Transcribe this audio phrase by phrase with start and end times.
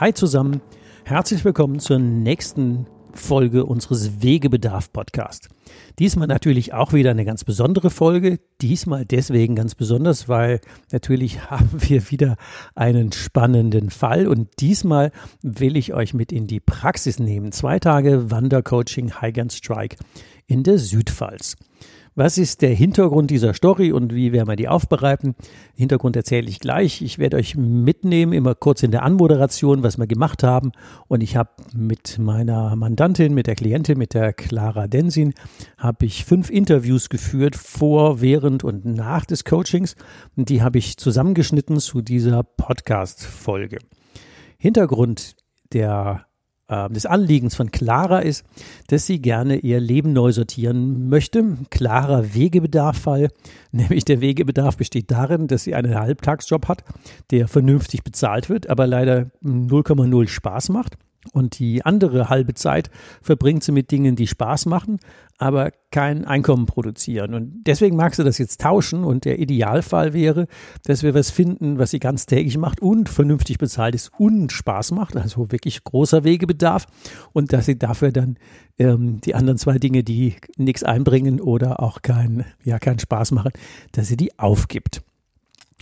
[0.00, 0.60] Hi zusammen,
[1.02, 5.48] herzlich willkommen zur nächsten Folge unseres Wegebedarf Podcast.
[5.98, 8.38] Diesmal natürlich auch wieder eine ganz besondere Folge.
[8.60, 10.60] Diesmal deswegen ganz besonders, weil
[10.92, 12.36] natürlich haben wir wieder
[12.76, 15.10] einen spannenden Fall und diesmal
[15.42, 17.50] will ich euch mit in die Praxis nehmen.
[17.50, 19.96] Zwei Tage Wandercoaching High Strike
[20.46, 21.56] in der Südpfalz.
[22.18, 25.36] Was ist der Hintergrund dieser Story und wie werden wir die aufbereiten?
[25.76, 27.00] Hintergrund erzähle ich gleich.
[27.00, 30.72] Ich werde euch mitnehmen, immer kurz in der Anmoderation, was wir gemacht haben.
[31.06, 35.32] Und ich habe mit meiner Mandantin, mit der Klientin, mit der Clara Densin,
[35.76, 39.94] habe ich fünf Interviews geführt vor, während und nach des Coachings.
[40.36, 43.78] Und die habe ich zusammengeschnitten zu dieser Podcast-Folge.
[44.58, 45.36] Hintergrund
[45.72, 46.26] der
[46.68, 48.44] äh, des Anliegens von Clara ist,
[48.88, 51.56] dass sie gerne ihr Leben neu sortieren möchte.
[51.70, 53.30] Klarer Wegebedarffall,
[53.72, 56.84] nämlich der Wegebedarf besteht darin, dass sie einen Halbtagsjob hat,
[57.30, 60.96] der vernünftig bezahlt wird, aber leider 0,0 Spaß macht.
[61.32, 64.98] Und die andere halbe Zeit verbringt sie mit Dingen, die Spaß machen,
[65.38, 67.32] aber kein Einkommen produzieren.
[67.32, 69.04] Und deswegen mag sie das jetzt tauschen.
[69.04, 70.46] Und der Idealfall wäre,
[70.84, 74.90] dass wir was finden, was sie ganz täglich macht und vernünftig bezahlt ist und Spaß
[74.90, 75.16] macht.
[75.16, 76.86] Also wirklich großer Wegebedarf.
[77.32, 78.36] Und dass sie dafür dann
[78.78, 83.52] ähm, die anderen zwei Dinge, die nichts einbringen oder auch keinen ja, keinen Spaß machen,
[83.92, 85.02] dass sie die aufgibt.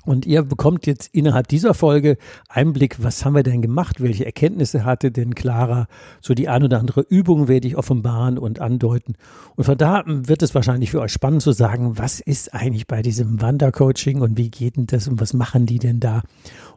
[0.06, 2.16] Und ihr bekommt jetzt innerhalb dieser Folge
[2.48, 5.88] Einblick, was haben wir denn gemacht, welche Erkenntnisse hatte denn Clara.
[6.22, 9.16] So die ein oder andere Übung werde ich offenbaren und andeuten.
[9.56, 13.02] Und von da wird es wahrscheinlich für euch spannend zu sagen, was ist eigentlich bei
[13.02, 16.22] diesem Wandercoaching und wie geht denn das und was machen die denn da?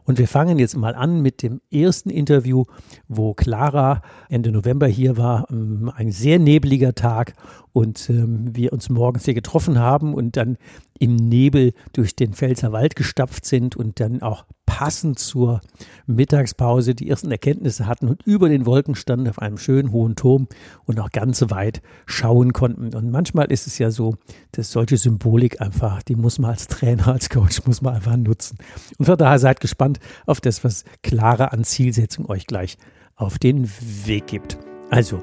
[0.04, 2.64] Und wir fangen jetzt mal an mit dem ersten Interview,
[3.08, 5.46] wo Clara Ende November hier war.
[5.50, 7.34] Ähm, ein sehr nebliger Tag
[7.72, 10.56] und ähm, wir uns morgens hier getroffen haben und dann
[10.98, 15.60] im Nebel durch den Pfälzer Wald gestapft sind und dann auch passend zur
[16.06, 20.46] Mittagspause die ersten Erkenntnisse hatten und über den Wolken standen auf einem schönen hohen Turm
[20.84, 22.94] und auch ganz weit schauen konnten.
[22.94, 24.14] Und manchmal ist es ja so,
[24.52, 28.58] dass solche Symbolik einfach, die muss man als Trainer, als Coach, muss man einfach nutzen.
[28.96, 32.78] Und von daher seid gespannt auf das, was Clara an Zielsetzung euch gleich
[33.16, 33.68] auf den
[34.06, 34.56] Weg gibt.
[34.88, 35.20] Also,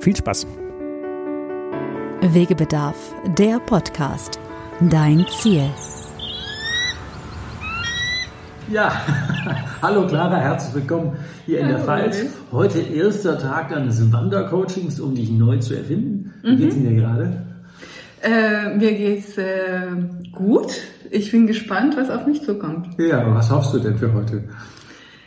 [0.00, 0.46] viel Spaß.
[2.20, 4.38] Wegebedarf, der Podcast.
[4.90, 5.70] Dein Ziel.
[8.72, 9.00] Ja,
[9.82, 11.12] hallo Clara, herzlich willkommen
[11.44, 12.26] hier in der Pfalz.
[12.50, 16.34] Heute erster Tag deines Wandercoachings, um dich neu zu erfinden.
[16.42, 16.56] Wie mhm.
[16.56, 17.42] geht's Ihnen dir gerade?
[18.22, 19.86] Äh, mir geht's äh,
[20.32, 20.72] gut.
[21.12, 22.88] Ich bin gespannt, was auf mich zukommt.
[22.98, 24.42] Ja, was hoffst du denn für heute?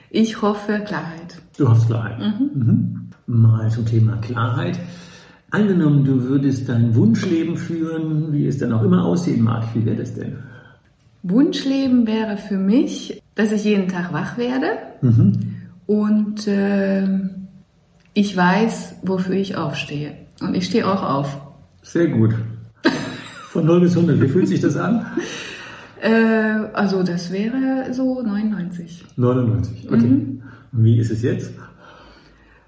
[0.10, 1.42] Ich hoffe Klarheit.
[1.58, 2.20] Du hoffst Klarheit.
[2.20, 2.50] Mhm.
[2.54, 3.10] Mhm.
[3.26, 4.78] Mal zum Thema Klarheit.
[5.52, 9.96] Angenommen, du würdest dein Wunschleben führen, wie es dann auch immer aussehen mag, wie wäre
[9.96, 10.40] das denn?
[11.24, 14.68] Wunschleben wäre für mich, dass ich jeden Tag wach werde
[15.02, 15.56] mhm.
[15.86, 17.08] und äh,
[18.14, 20.14] ich weiß, wofür ich aufstehe.
[20.42, 21.38] Und ich stehe auch auf.
[21.82, 22.34] Sehr gut.
[23.50, 25.06] Von 0 bis 100, wie fühlt sich das an?
[26.02, 26.12] Äh,
[26.74, 29.06] also das wäre so 99.
[29.18, 29.98] 99, okay.
[29.98, 30.44] Mhm.
[30.72, 31.52] Wie ist es jetzt?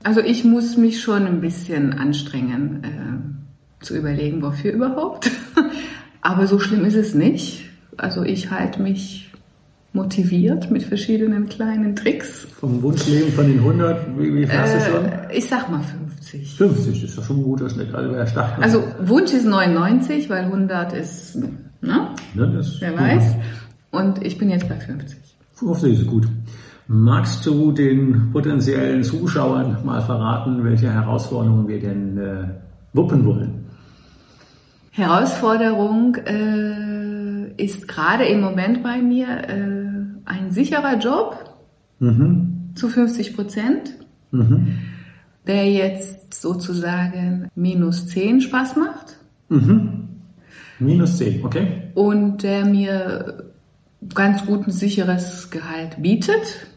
[0.03, 5.31] Also ich muss mich schon ein bisschen anstrengen, äh, zu überlegen, wofür überhaupt.
[6.21, 7.70] Aber so schlimm ist es nicht.
[7.97, 9.31] Also ich halte mich
[9.93, 12.47] motiviert mit verschiedenen kleinen Tricks.
[12.59, 15.05] Vom Wunschleben von den 100, wie, wie fast äh, schon?
[15.33, 16.55] Ich sag mal 50.
[16.55, 17.93] 50 ist doch schon ein guter Schnitt.
[17.93, 21.49] Also, also Wunsch ist 99, weil 100 ist, ne?
[21.81, 23.35] ne das Wer weiß.
[23.91, 25.17] Und ich bin jetzt bei 50.
[25.55, 26.27] 50 ist gut.
[26.87, 32.43] Magst du den potenziellen Zuschauern mal verraten, welche Herausforderungen wir denn äh,
[32.93, 33.65] wuppen wollen?
[34.91, 37.00] Herausforderung äh,
[37.57, 41.57] ist gerade im Moment bei mir äh, ein sicherer Job
[41.99, 42.71] mhm.
[42.75, 43.93] zu 50 Prozent.
[44.33, 44.77] Mhm.
[45.45, 49.17] der jetzt sozusagen minus 10 Spaß macht.
[49.49, 50.07] Mhm.
[50.79, 51.89] Minus 10, okay.
[51.95, 53.51] Und der mir
[54.15, 56.67] ganz gut ein sicheres Gehalt bietet,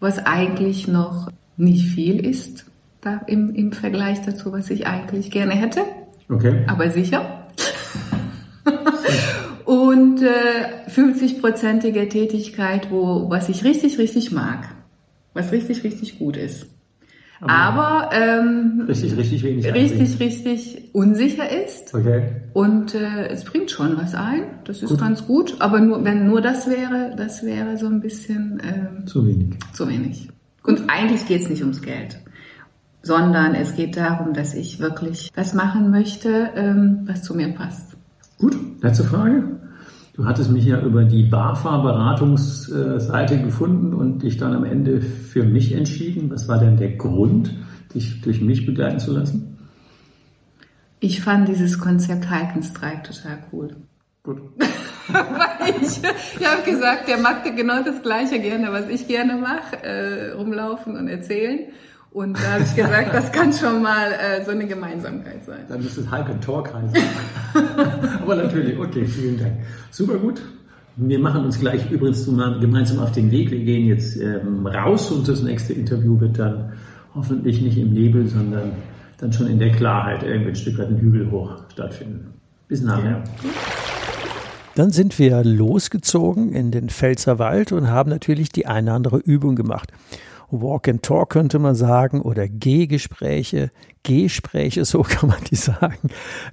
[0.00, 2.64] was eigentlich noch nicht viel ist
[3.00, 5.80] da im, im Vergleich dazu, was ich eigentlich gerne hätte.
[6.28, 6.64] Okay.
[6.66, 7.37] Aber sicher.
[9.98, 14.68] Und äh, 50-prozentige Tätigkeit, wo, was ich richtig, richtig mag.
[15.34, 16.66] Was richtig, richtig gut ist.
[17.40, 19.64] Aber, ähm, richtig, richtig wenig.
[19.66, 20.18] Richtig, einsehen.
[20.18, 21.94] richtig unsicher ist.
[21.94, 22.30] Okay.
[22.52, 24.44] Und äh, es bringt schon was ein.
[24.64, 25.00] Das ist gut.
[25.00, 25.56] ganz gut.
[25.58, 29.56] Aber nur, wenn nur das wäre, das wäre so ein bisschen ähm, zu wenig.
[29.72, 30.28] Zu wenig.
[30.62, 32.20] Und eigentlich geht es nicht ums Geld,
[33.02, 37.96] sondern es geht darum, dass ich wirklich was machen möchte, ähm, was zu mir passt.
[38.38, 39.57] Gut, letzte Frage.
[40.18, 45.72] Du hattest mich ja über die BAFA-Beratungsseite gefunden und dich dann am Ende für mich
[45.72, 46.28] entschieden.
[46.28, 47.54] Was war denn der Grund,
[47.94, 49.56] dich durch mich begleiten zu lassen?
[50.98, 53.76] Ich fand dieses Konzept Halkenstreik total cool.
[54.24, 54.40] Gut.
[55.06, 59.84] Weil ich, ich habe gesagt, der mag genau das Gleiche gerne, was ich gerne mache,
[59.84, 61.68] äh, rumlaufen und erzählen.
[62.18, 65.60] Und da habe ich gesagt, das kann schon mal äh, so eine Gemeinsamkeit sein.
[65.68, 67.08] Dann ist es Hulk and Talk heißen.
[68.22, 69.52] Aber natürlich, okay, vielen Dank.
[69.92, 70.42] Super gut.
[70.96, 73.52] Wir machen uns gleich übrigens gemeinsam auf den Weg.
[73.52, 76.72] Wir gehen jetzt ähm, raus und das nächste Interview wird dann
[77.14, 78.72] hoffentlich nicht im Nebel, sondern
[79.18, 82.34] dann schon in der Klarheit irgendwie ein Stück weit einen Hügel hoch stattfinden.
[82.66, 83.22] Bis nachher.
[84.74, 89.54] Dann sind wir losgezogen in den Pfälzerwald und haben natürlich die eine oder andere Übung
[89.54, 89.92] gemacht.
[90.50, 93.70] Walk and Talk könnte man sagen oder Gehgespräche,
[94.02, 96.10] Gespräche, so kann man die sagen.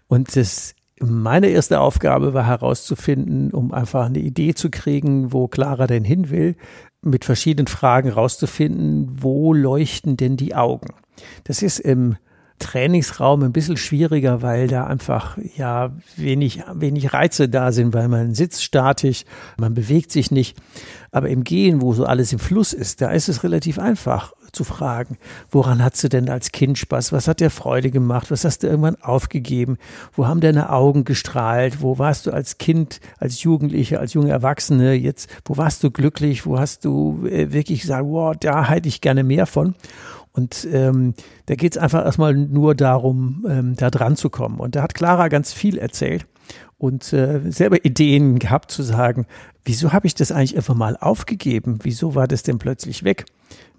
[0.07, 5.87] Und das meine erste Aufgabe war herauszufinden, um einfach eine Idee zu kriegen, wo Clara
[5.87, 6.55] denn hin will,
[7.01, 10.93] mit verschiedenen Fragen herauszufinden, wo leuchten denn die Augen.
[11.43, 12.15] Das ist im
[12.59, 18.33] Trainingsraum ein bisschen schwieriger, weil da einfach ja wenig, wenig Reize da sind, weil man
[18.33, 19.25] sitzt statisch,
[19.57, 20.57] man bewegt sich nicht.
[21.15, 24.65] Aber im Gehen, wo so alles im Fluss ist, da ist es relativ einfach zu
[24.65, 25.17] fragen,
[25.49, 27.13] woran hast du denn als Kind Spaß?
[27.13, 28.31] Was hat dir Freude gemacht?
[28.31, 29.77] Was hast du irgendwann aufgegeben?
[30.11, 31.81] Wo haben deine Augen gestrahlt?
[31.81, 35.29] Wo warst du als Kind, als Jugendliche, als junge Erwachsene jetzt?
[35.45, 36.45] Wo warst du glücklich?
[36.45, 39.73] Wo hast du äh, wirklich gesagt, wow, da hätte ich gerne mehr von?
[40.33, 41.13] Und ähm,
[41.45, 44.59] da geht es einfach erstmal nur darum, ähm, da dran zu kommen.
[44.59, 46.25] Und da hat Clara ganz viel erzählt
[46.77, 49.25] und äh, selber Ideen gehabt zu sagen,
[49.63, 51.79] wieso habe ich das eigentlich einfach mal aufgegeben?
[51.83, 53.25] Wieso war das denn plötzlich weg?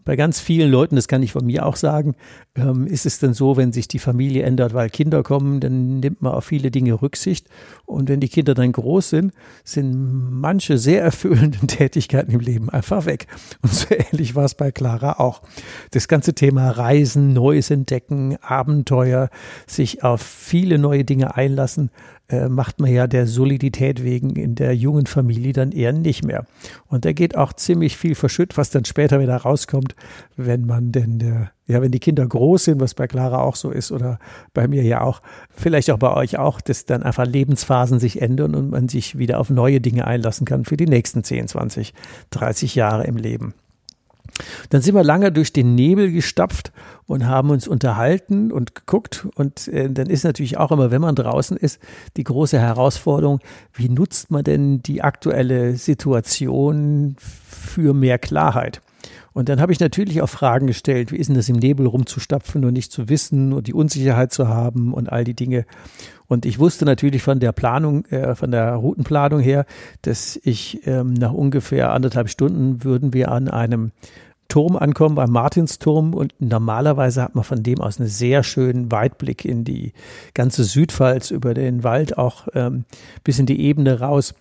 [0.07, 2.15] bei ganz vielen Leuten, das kann ich von mir auch sagen,
[2.55, 6.23] ähm, ist es dann so, wenn sich die Familie ändert, weil Kinder kommen, dann nimmt
[6.23, 7.49] man auf viele Dinge Rücksicht.
[7.85, 9.33] Und wenn die Kinder dann groß sind,
[9.65, 9.93] sind
[10.31, 13.27] manche sehr erfüllenden Tätigkeiten im Leben einfach weg.
[13.63, 15.43] Und so ähnlich war es bei Clara auch.
[15.91, 19.29] Das ganze Thema Reisen, Neues entdecken, Abenteuer,
[19.67, 21.91] sich auf viele neue Dinge einlassen,
[22.29, 26.45] äh, macht man ja der Solidität wegen in der jungen Familie dann eher nicht mehr.
[26.87, 29.95] Und da geht auch ziemlich viel verschütt, was dann später wieder rauskommt,
[30.37, 33.71] wenn man denn, äh, ja, wenn die Kinder groß sind, was bei Clara auch so
[33.71, 34.19] ist oder
[34.55, 38.55] bei mir ja auch, vielleicht auch bei euch auch, dass dann einfach Lebensphasen sich ändern
[38.55, 41.95] und man sich wieder auf neue Dinge einlassen kann für die nächsten 10, 20,
[42.31, 43.55] 30 Jahre im Leben.
[44.71, 46.73] Dann sind wir lange durch den Nebel gestapft
[47.07, 49.27] und haben uns unterhalten und geguckt.
[49.35, 51.81] Und äh, dann ist natürlich auch immer, wenn man draußen ist,
[52.17, 53.41] die große Herausforderung,
[53.73, 58.81] wie nutzt man denn die aktuelle Situation für mehr Klarheit?
[59.33, 62.65] Und dann habe ich natürlich auch Fragen gestellt, wie ist denn das im Nebel rumzustapfen
[62.65, 65.67] und nicht zu wissen und die Unsicherheit zu haben und all die Dinge.
[66.27, 69.67] Und ich wusste natürlich von der Planung, äh, von der Routenplanung her,
[70.01, 73.93] dass ich ähm, nach ungefähr anderthalb Stunden würden wir an einem
[74.49, 76.15] Turm ankommen, beim Martinsturm.
[76.15, 79.93] Und normalerweise hat man von dem aus einen sehr schönen Weitblick in die
[80.35, 82.85] ganze Südpfalz über den Wald, auch ähm,
[83.25, 84.35] bis in die Ebene raus.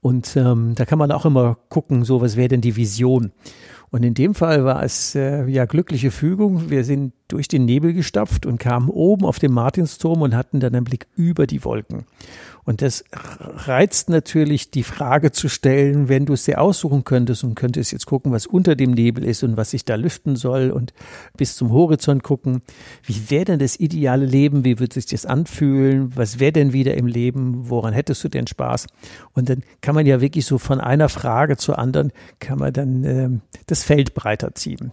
[0.00, 3.32] Und ähm, da kann man auch immer gucken, so was wäre denn die Vision.
[3.90, 6.70] Und in dem Fall war es äh, ja glückliche Fügung.
[6.70, 10.74] Wir sind durch den Nebel gestapft und kamen oben auf den Martinsturm und hatten dann
[10.74, 12.04] einen Blick über die Wolken.
[12.66, 17.54] Und das reizt natürlich die Frage zu stellen, wenn du es dir aussuchen könntest und
[17.54, 20.92] könntest jetzt gucken, was unter dem Nebel ist und was sich da lüften soll und
[21.36, 22.62] bis zum Horizont gucken.
[23.04, 24.64] Wie wäre denn das ideale Leben?
[24.64, 26.10] Wie würde sich das anfühlen?
[26.16, 27.70] Was wäre denn wieder im Leben?
[27.70, 28.88] Woran hättest du denn Spaß?
[29.32, 33.04] Und dann kann man ja wirklich so von einer Frage zur anderen kann man dann
[33.04, 33.30] äh,
[33.66, 34.90] das Feld breiter ziehen.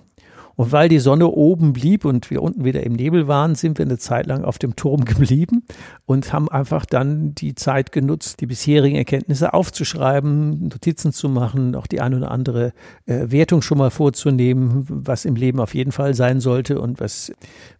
[0.55, 3.85] Und weil die Sonne oben blieb und wir unten wieder im Nebel waren, sind wir
[3.85, 5.63] eine Zeit lang auf dem Turm geblieben
[6.05, 11.87] und haben einfach dann die Zeit genutzt, die bisherigen Erkenntnisse aufzuschreiben, Notizen zu machen, auch
[11.87, 12.73] die ein oder andere
[13.05, 17.31] äh, Wertung schon mal vorzunehmen, was im Leben auf jeden Fall sein sollte und was,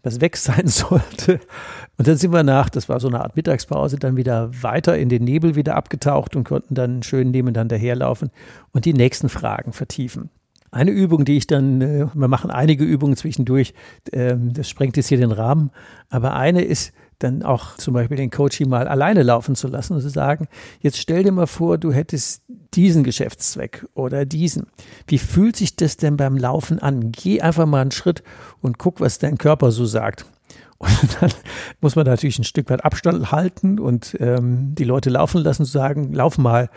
[0.02, 1.40] was weg sein sollte.
[1.98, 5.10] Und dann sind wir nach, das war so eine Art Mittagspause, dann wieder weiter in
[5.10, 8.32] den Nebel wieder abgetaucht und konnten dann schön nebeneinander herlaufen
[8.72, 10.30] und die nächsten Fragen vertiefen.
[10.74, 13.76] Eine Übung, die ich dann, äh, wir machen einige Übungen zwischendurch,
[14.12, 15.70] ähm, das sprengt jetzt hier den Rahmen,
[16.10, 20.02] aber eine ist dann auch zum Beispiel den Coaching mal alleine laufen zu lassen und
[20.02, 20.48] zu sagen,
[20.80, 24.66] jetzt stell dir mal vor, du hättest diesen Geschäftszweck oder diesen.
[25.08, 27.12] Wie fühlt sich das denn beim Laufen an?
[27.12, 28.24] Geh einfach mal einen Schritt
[28.60, 30.26] und guck, was dein Körper so sagt.
[30.80, 31.32] Und dann
[31.82, 35.72] muss man natürlich ein Stück weit Abstand halten und ähm, die Leute laufen lassen, zu
[35.72, 36.70] sagen, lauf mal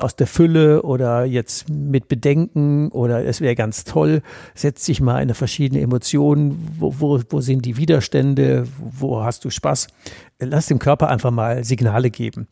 [0.00, 4.22] aus der Fülle oder jetzt mit Bedenken oder es wäre ganz toll,
[4.54, 9.44] setz dich mal in eine verschiedene Emotionen, wo, wo, wo sind die Widerstände, wo hast
[9.44, 9.88] du Spaß.
[10.38, 12.48] Lass dem Körper einfach mal Signale geben.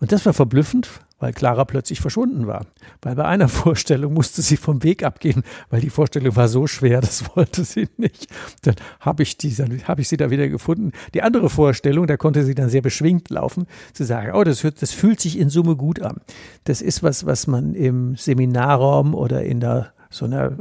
[0.00, 2.66] Und das war verblüffend, weil Clara plötzlich verschwunden war.
[3.02, 7.00] Weil bei einer Vorstellung musste sie vom Weg abgehen, weil die Vorstellung war so schwer,
[7.00, 8.28] das wollte sie nicht.
[8.62, 10.92] Dann habe ich, die, hab ich sie da wieder gefunden.
[11.14, 14.92] Die andere Vorstellung, da konnte sie dann sehr beschwingt laufen, zu sagen, oh, das, das
[14.92, 16.18] fühlt sich in Summe gut an.
[16.64, 20.56] Das ist was, was man im Seminarraum oder in der so einer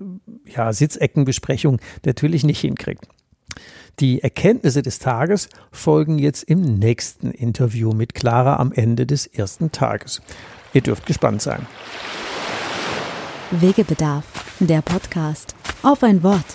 [0.46, 3.08] ja, Sitzeckenbesprechung natürlich nicht hinkriegt.
[4.00, 9.72] Die Erkenntnisse des Tages folgen jetzt im nächsten Interview mit Clara am Ende des ersten
[9.72, 10.22] Tages.
[10.72, 11.66] Ihr dürft gespannt sein.
[13.50, 14.24] Wegebedarf,
[14.60, 15.56] der Podcast.
[15.82, 16.46] Auf ein Wort.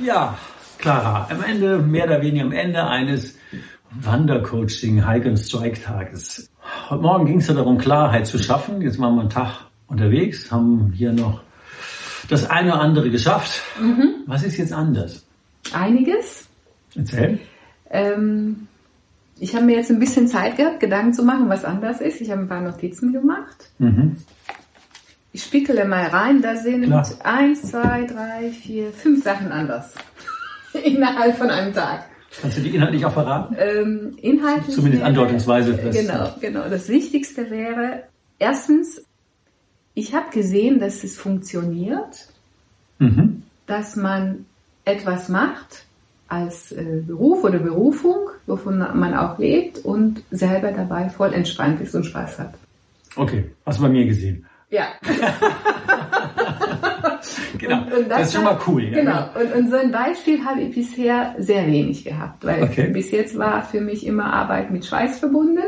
[0.00, 0.36] Ja,
[0.78, 3.36] Clara, am Ende, mehr oder weniger am Ende eines
[3.92, 6.50] Wandercoaching Hike and Strike Tages.
[6.90, 8.82] Heute Morgen ging es ja darum, Klarheit zu schaffen.
[8.82, 11.43] Jetzt waren wir einen Tag unterwegs, haben hier noch
[12.28, 13.62] das eine oder andere geschafft.
[13.80, 14.24] Mhm.
[14.26, 15.24] Was ist jetzt anders?
[15.72, 16.46] Einiges.
[16.94, 17.38] Erzähl.
[17.90, 18.68] Ähm,
[19.38, 22.20] ich habe mir jetzt ein bisschen Zeit gehabt, Gedanken zu machen, was anders ist.
[22.20, 23.70] Ich habe ein paar Notizen gemacht.
[23.78, 24.16] Mhm.
[25.32, 27.08] Ich spickele mal rein, da sind Klar.
[27.24, 29.92] eins, zwei, drei, vier, fünf Sachen anders.
[30.84, 32.04] Innerhalb von einem Tag.
[32.40, 33.56] Kannst du die inhaltlich auch verraten?
[33.58, 34.74] Ähm, inhaltlich.
[34.74, 35.74] Zumindest wäre, andeutungsweise.
[35.92, 36.68] Genau, genau.
[36.68, 38.04] Das Wichtigste wäre,
[38.38, 39.02] erstens,
[39.94, 42.28] ich habe gesehen, dass es funktioniert,
[42.98, 43.42] mhm.
[43.66, 44.46] dass man
[44.84, 45.86] etwas macht
[46.28, 51.94] als äh, Beruf oder Berufung, wovon man auch lebt und selber dabei voll entspannt ist
[51.94, 52.54] und Spaß hat.
[53.16, 54.44] Okay, hast du bei mir gesehen.
[54.70, 54.86] Ja.
[57.58, 58.82] genau, und, und das, das, ist schon mal cool.
[58.84, 62.88] Ja, genau, und, und, so ein Beispiel habe ich bisher sehr wenig gehabt, weil okay.
[62.88, 65.62] bis jetzt war für mich immer Arbeit mit Schweiß verbunden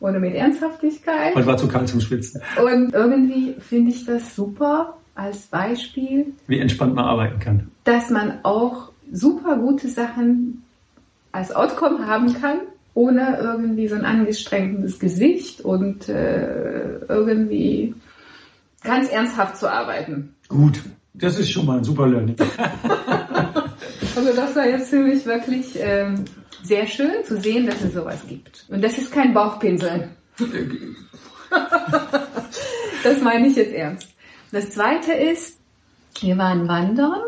[0.00, 1.34] oder mit Ernsthaftigkeit.
[1.34, 2.42] Und war zu kalt zum Schwitzen.
[2.62, 6.34] Und irgendwie finde ich das super als Beispiel.
[6.46, 7.70] Wie entspannt man arbeiten kann.
[7.84, 10.62] Dass man auch super gute Sachen
[11.32, 12.58] als Outcome haben kann,
[12.94, 17.94] ohne irgendwie so ein angestrengtes Gesicht und äh, irgendwie
[18.82, 20.34] ganz ernsthaft zu arbeiten.
[20.48, 20.82] Gut,
[21.14, 22.36] das ist schon mal ein super Learning.
[24.14, 26.24] also das war jetzt für mich wirklich ähm,
[26.62, 28.64] sehr schön zu sehen, dass es sowas gibt.
[28.68, 30.08] Und das ist kein Bauchpinsel.
[33.04, 34.08] das meine ich jetzt ernst.
[34.52, 35.58] Das zweite ist,
[36.20, 37.22] wir waren wandern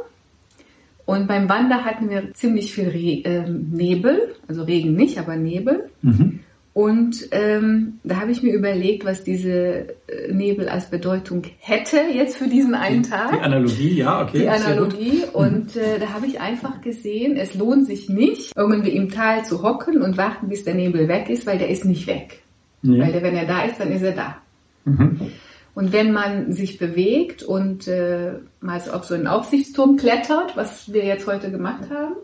[1.05, 5.91] und beim Wandern hatten wir ziemlich viel Re äh, Nebel, also Regen nicht, aber Nebel.
[6.03, 6.41] Mhm.
[6.78, 12.37] Und ähm, da habe ich mir überlegt, was diese äh, Nebel als Bedeutung hätte jetzt
[12.37, 13.32] für diesen einen Tag.
[13.32, 14.38] Die Analogie, ja, okay.
[14.38, 15.25] Die Analogie.
[15.32, 19.64] Und äh, da habe ich einfach gesehen, es lohnt sich nicht, irgendwie im Tal zu
[19.64, 22.42] hocken und warten, bis der Nebel weg ist, weil der ist nicht weg.
[22.82, 23.00] Nee.
[23.00, 24.37] Weil der, wenn er da ist, dann ist er da.
[24.85, 25.32] Mhm.
[25.75, 31.04] Und wenn man sich bewegt und äh, mal auf so einen Aufsichtsturm klettert, was wir
[31.04, 32.14] jetzt heute gemacht haben,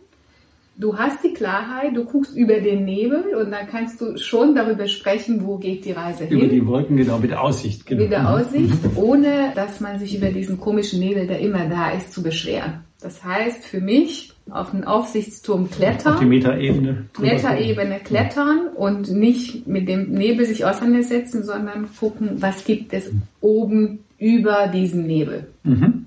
[0.76, 4.86] du hast die Klarheit, du guckst über den Nebel und dann kannst du schon darüber
[4.86, 6.38] sprechen, wo geht die Reise hin.
[6.38, 7.86] Über die Wolken, genau, mit der Aussicht.
[7.86, 8.02] Genau.
[8.02, 8.26] Mit der mhm.
[8.26, 8.96] Aussicht, mhm.
[8.96, 12.84] ohne dass man sich über diesen komischen Nebel, der immer da ist, zu beschweren.
[13.00, 16.14] Das heißt für mich, auf einen Aufsichtsturm klettern.
[16.14, 17.04] Auf die Metaebene.
[17.18, 24.00] Metaebene klettern und nicht mit dem Nebel sich auseinandersetzen, sondern gucken, was gibt es oben
[24.18, 25.48] über diesen Nebel.
[25.64, 26.06] Mhm.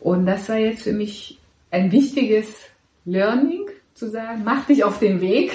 [0.00, 1.38] Und das war jetzt für mich
[1.72, 2.46] ein wichtiges
[3.06, 5.52] Learning, zu sagen, mach dich auf den Weg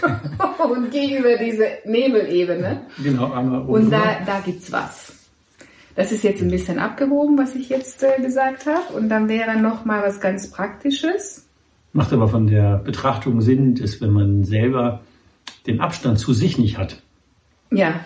[0.70, 2.82] und geh über diese Nebelebene.
[3.02, 5.12] Genau, einmal Und da, da gibt's was.
[5.96, 8.94] Das ist jetzt ein bisschen abgewogen, was ich jetzt äh, gesagt habe.
[8.94, 11.48] Und dann wäre noch mal was ganz Praktisches.
[11.92, 15.00] Macht aber von der Betrachtung Sinn, dass wenn man selber
[15.66, 17.02] den Abstand zu sich nicht hat.
[17.72, 18.00] Ja.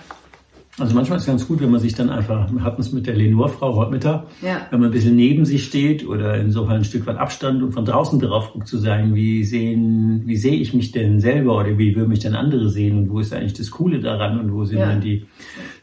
[0.79, 3.07] Also manchmal ist es ganz gut, wenn man sich dann einfach, wir hatten es mit
[3.07, 4.67] der Lenore-Frau heute Mittag, Ja.
[4.71, 7.85] wenn man ein bisschen neben sich steht oder insofern ein Stück weit Abstand und von
[7.85, 11.95] draußen drauf guckt, zu sagen, wie sehen, wie sehe ich mich denn selber oder wie
[11.95, 14.79] würden mich denn andere sehen und wo ist eigentlich das Coole daran und wo sind
[14.79, 14.87] Ja.
[14.87, 15.27] dann die,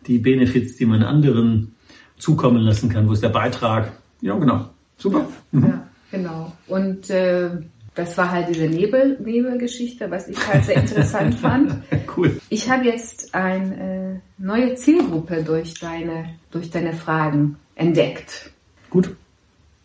[0.08, 1.74] die Benefits, die man anderen
[2.18, 3.92] zukommen lassen kann, wo ist der Beitrag?
[4.22, 4.70] Ja, genau.
[4.98, 5.28] Super.
[5.52, 6.52] Ja, genau.
[6.68, 7.52] Und äh,
[8.00, 11.84] das war halt diese Nebel, Nebelgeschichte, was ich halt sehr interessant fand.
[12.16, 12.40] Cool.
[12.50, 18.52] Ich habe jetzt eine äh, neue Zielgruppe durch deine, durch deine Fragen entdeckt.
[18.90, 19.16] Gut.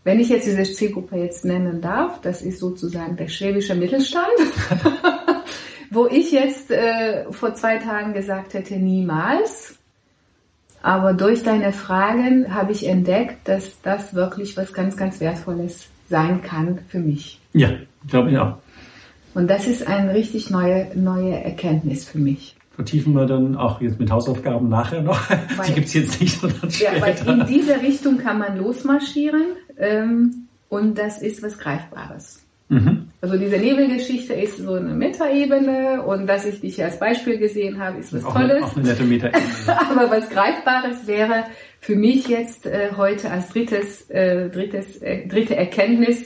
[0.05, 4.29] Wenn ich jetzt diese Zielgruppe jetzt nennen darf, das ist sozusagen der schwäbische Mittelstand,
[5.91, 9.77] wo ich jetzt äh, vor zwei Tagen gesagt hätte, niemals.
[10.83, 16.43] Aber durch deine Fragen habe ich entdeckt, dass das wirklich was ganz, ganz Wertvolles sein
[16.43, 17.41] kann für mich.
[17.55, 17.71] Ja,
[18.09, 18.57] glaube ich auch.
[19.35, 22.55] Und das ist eine richtig neue, neue Erkenntnis für mich.
[22.77, 25.19] Vertiefen wir dann auch jetzt mit Hausaufgaben nachher noch.
[25.31, 27.33] Weil- Die gibt es jetzt nicht, sondern Ja, weil später.
[27.33, 29.43] in diese Richtung kann man losmarschieren
[29.79, 32.41] ähm, und das ist was Greifbares.
[32.69, 33.09] Mhm.
[33.21, 37.99] Also diese Nebelgeschichte ist so eine Metaebene und dass ich dich als Beispiel gesehen habe,
[37.99, 38.65] ist was Auch eine, Tolles.
[38.65, 39.33] auch eine nette.
[39.91, 41.45] Aber was Greifbares wäre
[41.81, 46.25] für mich jetzt äh, heute als drittes, äh, drittes, äh, dritte Erkenntnis,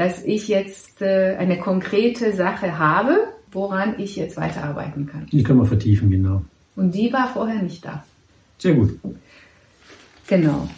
[0.00, 3.18] dass ich jetzt äh, eine konkrete Sache habe,
[3.52, 5.26] woran ich jetzt weiterarbeiten kann.
[5.30, 6.42] Die können wir vertiefen, genau.
[6.74, 8.02] Und die war vorher nicht da.
[8.56, 8.98] Sehr gut.
[10.26, 10.70] Genau.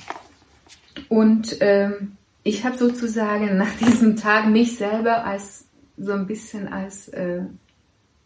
[1.08, 7.06] Und ähm, ich habe sozusagen nach diesem Tag mich selber als so ein bisschen als
[7.10, 7.42] äh,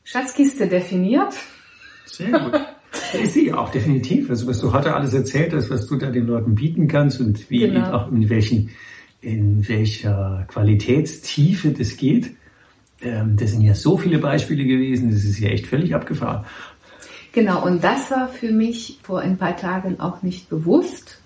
[0.02, 1.34] Schatzkiste definiert.
[2.06, 2.54] Sehr gut.
[2.54, 4.30] Ja, ist sie auch definitiv.
[4.30, 7.50] Also was du heute alles erzählt hast, was du da den Leuten bieten kannst und
[7.50, 7.92] wie Genau.
[7.92, 8.70] auch in welchen,
[9.20, 12.32] in welcher Qualitätstiefe das geht.
[13.00, 16.44] Ähm, das sind ja so viele Beispiele gewesen, das ist ja echt völlig abgefahren.
[17.32, 21.18] Genau, und das war für mich vor ein paar Tagen auch nicht bewusst,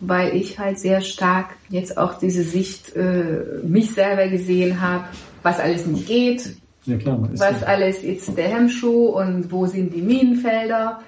[0.00, 5.04] weil ich halt sehr stark jetzt auch diese Sicht äh, mich selber gesehen habe,
[5.42, 6.56] was alles nicht geht,
[6.86, 11.00] Ja klar, was ja, alles ist der Hemmschuh und wo sind die Minenfelder.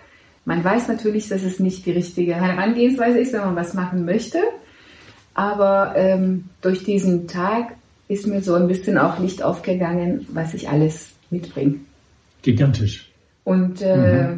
[0.45, 4.39] Man weiß natürlich, dass es nicht die richtige Herangehensweise ist, wenn man was machen möchte.
[5.35, 7.75] Aber ähm, durch diesen Tag
[8.09, 11.77] ist mir so ein bisschen auch Licht aufgegangen, was ich alles mitbringe.
[12.43, 13.11] gigantisch.
[13.45, 14.37] Und äh,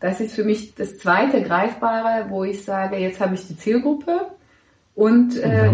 [0.00, 4.12] das ist für mich das zweite Greifbare, wo ich sage, jetzt habe ich die Zielgruppe
[4.94, 5.70] und äh,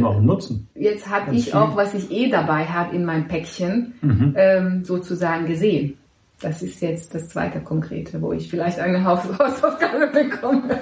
[0.75, 1.55] jetzt habe Ganz ich viel.
[1.55, 4.35] auch, was ich eh dabei habe in meinem Päckchen, Mhm.
[4.37, 5.99] ähm, sozusagen gesehen.
[6.41, 10.79] Das ist jetzt das zweite Konkrete, wo ich vielleicht eine Haus- Hausaufgabe bekomme.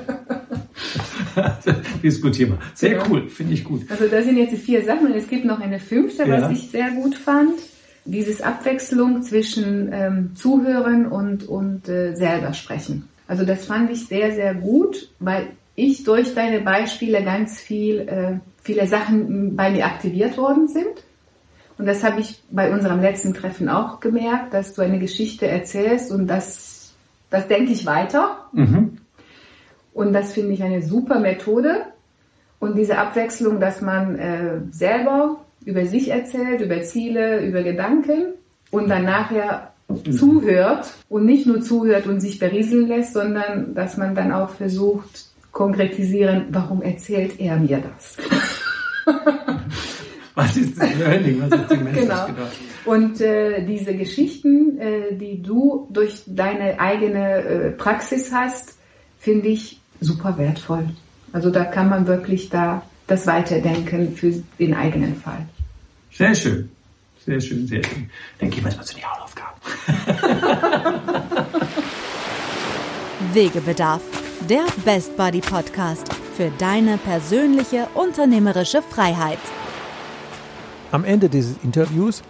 [2.02, 2.58] Diskutieren wir.
[2.74, 3.04] Sehr Genau.
[3.10, 3.82] cool, finde ich gut.
[3.90, 6.42] Also das sind jetzt die vier Sachen und es gibt noch eine fünfte, Ja.
[6.42, 7.52] was ich sehr gut fand.
[8.04, 13.08] Dieses Abwechslung zwischen ähm, Zuhören und, und äh, selber sprechen.
[13.28, 18.38] Also das fand ich sehr, sehr gut, weil ich durch deine Beispiele ganz viel, äh,
[18.62, 21.04] viele Sachen bei mir aktiviert worden sind.
[21.78, 26.10] Und das habe ich bei unserem letzten Treffen auch gemerkt, dass du eine Geschichte erzählst
[26.12, 26.92] und das,
[27.30, 28.46] das denke ich weiter.
[28.52, 28.98] Mhm.
[29.94, 31.86] Und das finde ich eine super Methode.
[32.58, 38.34] Und diese Abwechslung, dass man äh, selber über sich erzählt, über Ziele, über Gedanken
[38.70, 39.72] und dann nachher
[40.10, 45.26] zuhört und nicht nur zuhört und sich berieseln lässt, sondern dass man dann auch versucht,
[45.52, 48.16] konkretisieren, warum erzählt er mir das?
[50.34, 51.42] Was ist das Learning?
[51.42, 52.06] Was ist die Message?
[52.06, 52.26] Genau.
[52.86, 58.78] Und äh, diese Geschichten, äh, die du durch deine eigene äh, Praxis hast,
[59.18, 60.90] finde ich super wertvoll.
[61.32, 65.46] Also da kann man wirklich da das Weiterdenken für den eigenen Fall.
[66.12, 66.70] Sehr schön.
[67.24, 68.10] Sehr schön, sehr schön.
[68.38, 69.60] Dann gehen wir jetzt mal zu den Hausaufgaben.
[73.32, 74.02] Wegebedarf,
[74.50, 79.38] der Best Buddy Podcast für deine persönliche unternehmerische Freiheit.
[80.90, 82.22] Am Ende dieses Interviews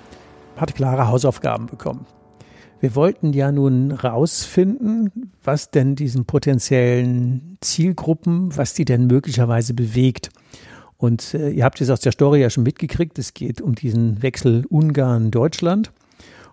[0.56, 2.06] hat Clara Hausaufgaben bekommen.
[2.82, 10.30] Wir wollten ja nun rausfinden, was denn diesen potenziellen Zielgruppen, was die denn möglicherweise bewegt.
[10.96, 14.20] Und äh, ihr habt es aus der Story ja schon mitgekriegt, es geht um diesen
[14.20, 15.92] Wechsel Ungarn-Deutschland.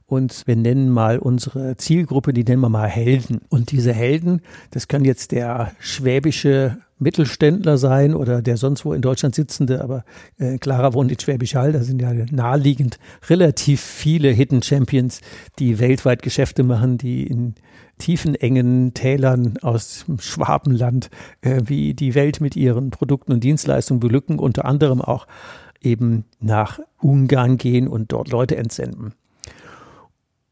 [0.06, 3.42] Und wir nennen mal unsere Zielgruppe, die nennen wir mal Helden.
[3.50, 9.02] Und diese Helden, das kann jetzt der schwäbische Mittelständler sein oder der sonst wo in
[9.02, 10.04] Deutschland sitzende, aber
[10.38, 15.22] äh, Clara wohnt in Schwäbisch Hall, da sind ja naheliegend relativ viele Hidden Champions,
[15.58, 17.56] die weltweit Geschäfte machen, die in
[17.98, 21.10] tiefen, engen Tälern aus Schwabenland
[21.42, 25.28] äh, wie die Welt mit ihren Produkten und Dienstleistungen belücken, unter anderem auch
[25.82, 29.14] eben nach Ungarn gehen und dort Leute entsenden.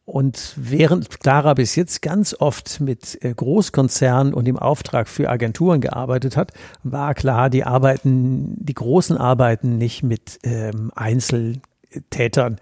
[0.08, 5.82] Und während Clara bis jetzt ganz oft mit äh, Großkonzernen und im Auftrag für Agenturen
[5.82, 12.56] gearbeitet hat, war klar, die arbeiten, die großen arbeiten nicht mit ähm, Einzeltätern,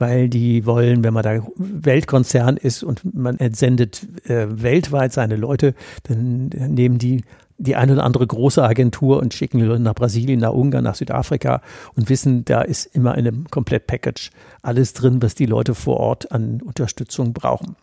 [0.00, 5.76] weil die wollen, wenn man da Weltkonzern ist und man entsendet äh, weltweit seine Leute,
[6.02, 7.22] dann nehmen die
[7.58, 10.94] die eine oder andere große Agentur und schicken die Leute nach Brasilien, nach Ungarn, nach
[10.94, 11.60] Südafrika
[11.96, 14.30] und wissen, da ist immer in einem Komplett-Package
[14.62, 17.76] alles drin, was die Leute vor Ort an Unterstützung brauchen.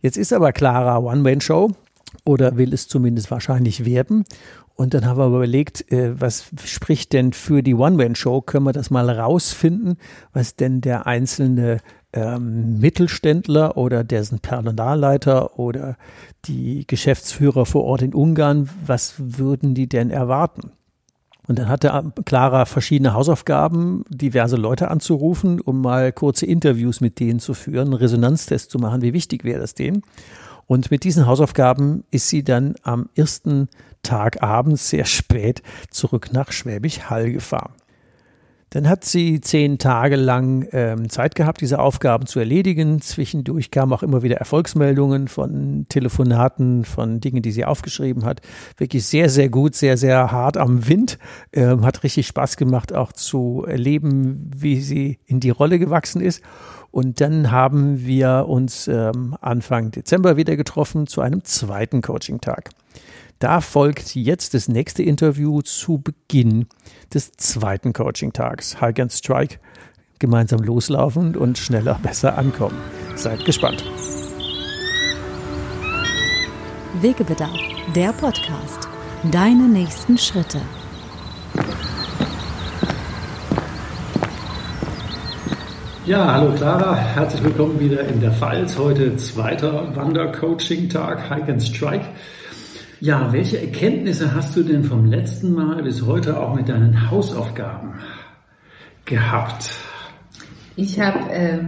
[0.00, 1.72] Jetzt ist aber Clara One-Man-Show
[2.24, 4.24] oder will es zumindest wahrscheinlich werden.
[4.74, 8.42] Und dann haben wir überlegt, äh, was spricht denn für die One-Man-Show?
[8.42, 9.98] Können wir das mal rausfinden,
[10.32, 11.78] was denn der einzelne
[12.12, 15.96] ähm, Mittelständler oder dessen Personalleiter oder
[16.46, 20.72] die Geschäftsführer vor Ort in Ungarn, was würden die denn erwarten?
[21.46, 27.40] Und dann hatte Clara verschiedene Hausaufgaben, diverse Leute anzurufen, um mal kurze Interviews mit denen
[27.40, 30.02] zu führen, einen Resonanztest zu machen, wie wichtig wäre das denen.
[30.66, 33.68] Und mit diesen Hausaufgaben ist sie dann am ersten
[34.02, 37.72] Tag abends sehr spät zurück nach Schwäbisch Hall gefahren.
[38.70, 43.00] Dann hat sie zehn Tage lang ähm, Zeit gehabt, diese Aufgaben zu erledigen.
[43.00, 48.42] Zwischendurch kamen auch immer wieder Erfolgsmeldungen von Telefonaten, von Dingen, die sie aufgeschrieben hat.
[48.76, 51.18] Wirklich sehr, sehr gut, sehr, sehr hart am Wind.
[51.52, 56.42] Ähm, hat richtig Spaß gemacht, auch zu erleben, wie sie in die Rolle gewachsen ist.
[56.90, 62.70] Und dann haben wir uns ähm, Anfang Dezember wieder getroffen zu einem zweiten Coaching-Tag.
[63.38, 66.66] Da folgt jetzt das nächste Interview zu Beginn
[67.14, 68.80] des zweiten Coaching-Tags.
[68.80, 69.60] High and Strike,
[70.18, 72.76] gemeinsam loslaufen und schneller, besser ankommen.
[73.14, 73.84] Seid gespannt.
[77.00, 77.56] Wegebedarf,
[77.94, 78.88] der Podcast.
[79.30, 80.60] Deine nächsten Schritte.
[86.06, 88.76] Ja, hallo Clara, herzlich willkommen wieder in der Pfalz.
[88.76, 92.06] Heute zweiter Wandercoaching-Tag, Hike and Strike.
[93.00, 97.94] Ja, welche Erkenntnisse hast du denn vom letzten Mal bis heute auch mit deinen Hausaufgaben
[99.04, 99.70] gehabt?
[100.74, 101.58] Ich habe äh,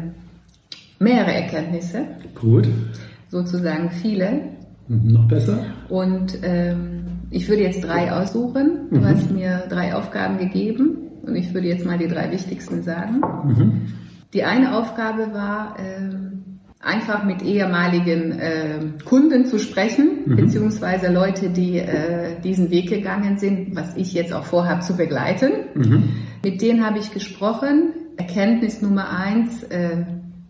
[0.99, 2.05] mehrere Erkenntnisse.
[2.35, 2.69] Gut.
[3.29, 4.43] Sozusagen viele.
[4.88, 5.66] Mhm, noch besser.
[5.88, 8.88] Und ähm, ich würde jetzt drei aussuchen.
[8.90, 9.05] Du mhm.
[9.05, 13.21] hast mir drei Aufgaben gegeben und ich würde jetzt mal die drei wichtigsten sagen.
[13.45, 13.83] Mhm.
[14.33, 16.30] Die eine Aufgabe war, ähm,
[16.83, 20.37] einfach mit ehemaligen äh, Kunden zu sprechen, mhm.
[20.37, 25.53] beziehungsweise Leute, die äh, diesen Weg gegangen sind, was ich jetzt auch vorhabe zu begleiten.
[25.75, 26.09] Mhm.
[26.43, 27.93] Mit denen habe ich gesprochen.
[28.16, 30.05] Erkenntnis Nummer eins, äh,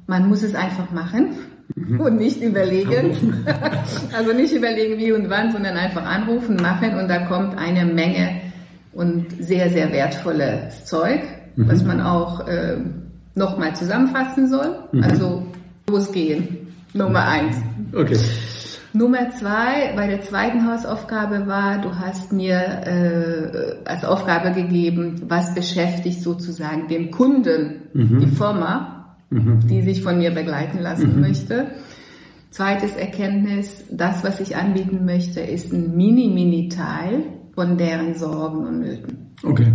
[0.07, 1.31] man muss es einfach machen
[1.75, 2.01] mhm.
[2.01, 3.45] und nicht überlegen.
[4.17, 8.41] also nicht überlegen, wie und wann, sondern einfach anrufen, machen und da kommt eine Menge
[8.93, 11.23] und sehr, sehr wertvolles Zeug,
[11.57, 11.69] mhm.
[11.69, 12.77] was man auch äh,
[13.35, 14.79] nochmal zusammenfassen soll.
[14.93, 15.03] Mhm.
[15.05, 15.47] Also
[15.91, 16.75] losgehen.
[16.93, 17.57] Nummer eins.
[17.93, 18.19] Okay.
[18.93, 25.55] Nummer zwei, bei der zweiten Hausaufgabe war, du hast mir äh, als Aufgabe gegeben, was
[25.55, 28.19] beschäftigt sozusagen den Kunden, mhm.
[28.19, 29.61] die Firma, mhm.
[29.69, 31.21] die sich von mir begleiten lassen mhm.
[31.21, 31.67] möchte.
[32.51, 37.23] Zweites Erkenntnis, das, was ich anbieten möchte, ist ein mini-mini-Teil
[37.55, 39.31] von deren Sorgen und Nöten.
[39.45, 39.73] Okay.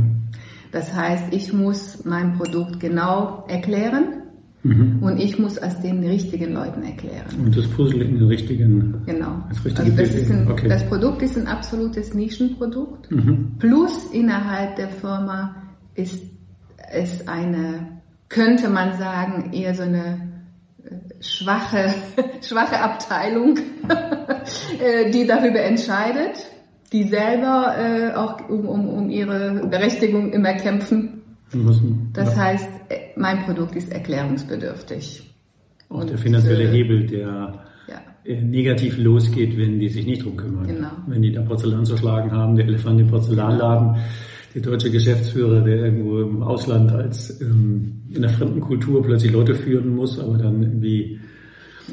[0.73, 4.24] Das heißt, ich muss mein Produkt genau erklären,
[4.65, 5.03] Mhm.
[5.03, 7.27] Und ich muss es den richtigen Leuten erklären.
[7.37, 9.03] Und das Puzzle in den richtigen.
[9.05, 9.43] Genau.
[9.49, 10.67] Das, richtige also das, ein, okay.
[10.67, 13.11] das Produkt ist ein absolutes Nischenprodukt.
[13.11, 13.57] Mhm.
[13.59, 15.55] Plus innerhalb der Firma
[15.93, 16.23] ist
[16.91, 20.31] es eine, könnte man sagen, eher so eine
[20.83, 21.93] äh, schwache,
[22.41, 23.59] schwache Abteilung,
[24.79, 26.37] äh, die darüber entscheidet,
[26.91, 31.14] die selber äh, auch um, um, um ihre Berechtigung immer kämpfen
[31.63, 32.09] müssen.
[32.13, 32.43] Das ja.
[32.43, 32.69] heißt,
[33.15, 35.33] mein Produkt ist erklärungsbedürftig.
[35.89, 38.01] Auch Und der finanzielle äh, Hebel, der ja.
[38.23, 40.67] Äh, negativ losgeht, wenn die sich nicht drum kümmern.
[40.67, 40.91] Genau.
[41.07, 43.97] Wenn die da Porzellan zerschlagen haben, der Elefant im Porzellanladen,
[44.55, 49.53] der deutsche Geschäftsführer, der irgendwo im Ausland als ähm, in einer fremden Kultur plötzlich Leute
[49.53, 51.19] führen muss, aber dann irgendwie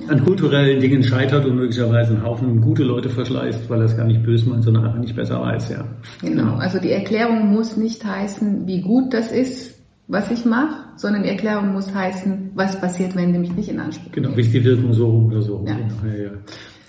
[0.08, 4.06] an kulturellen Dingen scheitert und möglicherweise einen Haufen gute Leute verschleißt, weil er es gar
[4.06, 5.84] nicht böse meint, sondern einfach nicht besser weiß, ja.
[6.20, 11.22] Genau, also die Erklärung muss nicht heißen, wie gut das ist, was ich mache, sondern
[11.22, 14.52] die Erklärung muss heißen, was passiert, wenn du mich nicht in Anspruch Genau, wie ist
[14.52, 15.64] die Wirkung so oder so.
[15.66, 15.74] Ja.
[15.74, 16.30] Genau, ja, ja.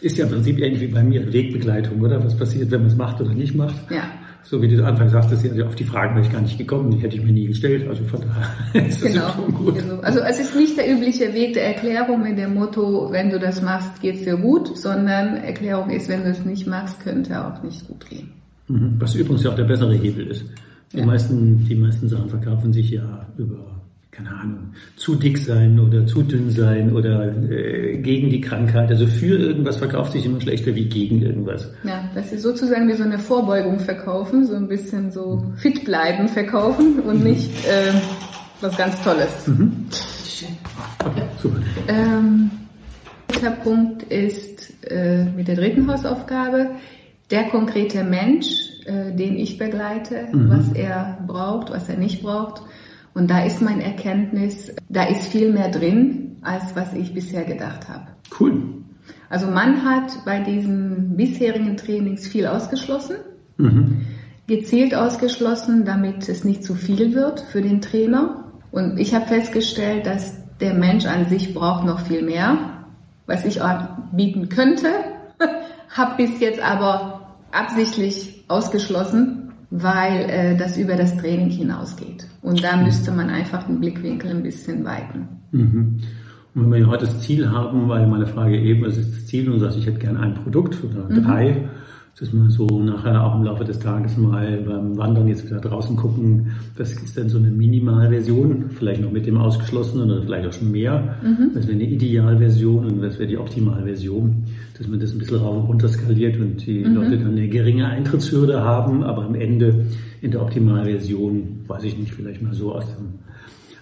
[0.01, 2.23] Ist ja im Prinzip ähnlich wie bei mir Wegbegleitung, oder?
[2.23, 3.75] Was passiert, wenn man es macht oder nicht macht?
[3.89, 4.03] Ja.
[4.43, 6.97] So wie du Anfang sagtest, also auf die Fragen wäre ich gar nicht gekommen, die
[6.97, 7.87] hätte ich mir nie gestellt.
[7.87, 9.29] Also von daher ist das genau.
[9.29, 9.75] schon gut.
[9.75, 9.99] Genau.
[10.01, 13.61] Also es ist nicht der übliche Weg der Erklärung mit dem Motto, wenn du das
[13.61, 17.63] machst, geht es dir gut, sondern Erklärung ist, wenn du es nicht machst, könnte auch
[17.63, 18.31] nicht gut gehen.
[18.67, 18.95] Mhm.
[18.99, 20.45] Was übrigens ja auch der bessere Hebel ist.
[20.91, 21.05] Die, ja.
[21.05, 23.72] meisten, die meisten Sachen verkaufen sich ja über
[24.15, 28.89] keine Ahnung, zu dick sein oder zu dünn sein oder äh, gegen die Krankheit.
[28.89, 31.69] Also für irgendwas verkauft sich immer schlechter wie gegen irgendwas.
[31.83, 36.27] Ja, das ist sozusagen wie so eine Vorbeugung verkaufen, so ein bisschen so fit bleiben
[36.27, 37.31] verkaufen und mhm.
[37.31, 37.93] nicht äh,
[38.61, 39.47] was ganz Tolles.
[39.47, 39.87] Mhm.
[41.05, 41.57] Okay, super.
[41.87, 42.51] Ähm,
[43.41, 46.71] der Punkt ist äh, mit der dritten Hausaufgabe
[47.31, 48.45] der konkrete Mensch,
[48.85, 50.49] äh, den ich begleite, mhm.
[50.49, 52.61] was er braucht, was er nicht braucht
[53.13, 57.87] und da ist mein Erkenntnis, da ist viel mehr drin, als was ich bisher gedacht
[57.89, 58.07] habe.
[58.39, 58.83] Cool.
[59.29, 63.17] Also man hat bei diesen bisherigen Trainings viel ausgeschlossen,
[63.57, 64.01] mhm.
[64.47, 68.51] gezielt ausgeschlossen, damit es nicht zu viel wird für den Trainer.
[68.71, 72.85] Und ich habe festgestellt, dass der Mensch an sich braucht noch viel mehr,
[73.25, 74.89] was ich auch bieten könnte,
[75.89, 82.27] habe bis jetzt aber absichtlich ausgeschlossen, weil äh, das über das Training hinausgeht.
[82.43, 85.27] Und da müsste man einfach den Blickwinkel ein bisschen weiten.
[85.51, 85.99] Mhm.
[86.53, 89.47] Und wenn wir heute das Ziel haben, weil meine Frage eben, was ist das Ziel?
[89.47, 91.23] Und du sagst, ich hätte gerne ein Produkt oder mhm.
[91.23, 91.69] drei.
[92.19, 95.97] Dass man so nachher auch im Laufe des Tages mal beim Wandern jetzt wieder draußen
[95.97, 100.53] gucken, das ist dann so eine Minimalversion, vielleicht noch mit dem Ausgeschlossenen oder vielleicht auch
[100.53, 101.17] schon mehr.
[101.23, 101.49] Mhm.
[101.55, 104.45] Das wäre eine Idealversion und das wäre die Optimalversion
[104.77, 106.95] dass man das ein bisschen rauf und runter skaliert und die mhm.
[106.95, 109.85] Leute dann eine geringe Eintrittshürde haben, aber am Ende
[110.21, 113.19] in der Optimalversion, weiß ich nicht, vielleicht mal so aus, dem,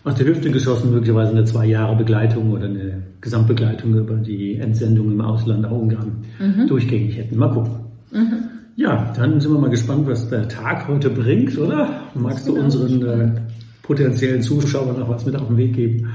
[0.04, 5.12] aus der Hüfte geschossen, möglicherweise eine zwei Jahre Begleitung oder eine Gesamtbegleitung über die Entsendung
[5.12, 6.68] im Ausland nach Ungarn mhm.
[6.68, 7.38] durchgängig hätten.
[7.38, 7.72] Mal gucken.
[8.12, 8.44] Mhm.
[8.76, 12.02] Ja, dann sind wir mal gespannt, was der Tag heute bringt, oder?
[12.16, 13.32] Magst du unseren äh,
[13.84, 16.10] potenziellen Zuschauern noch was mit auf den Weg geben?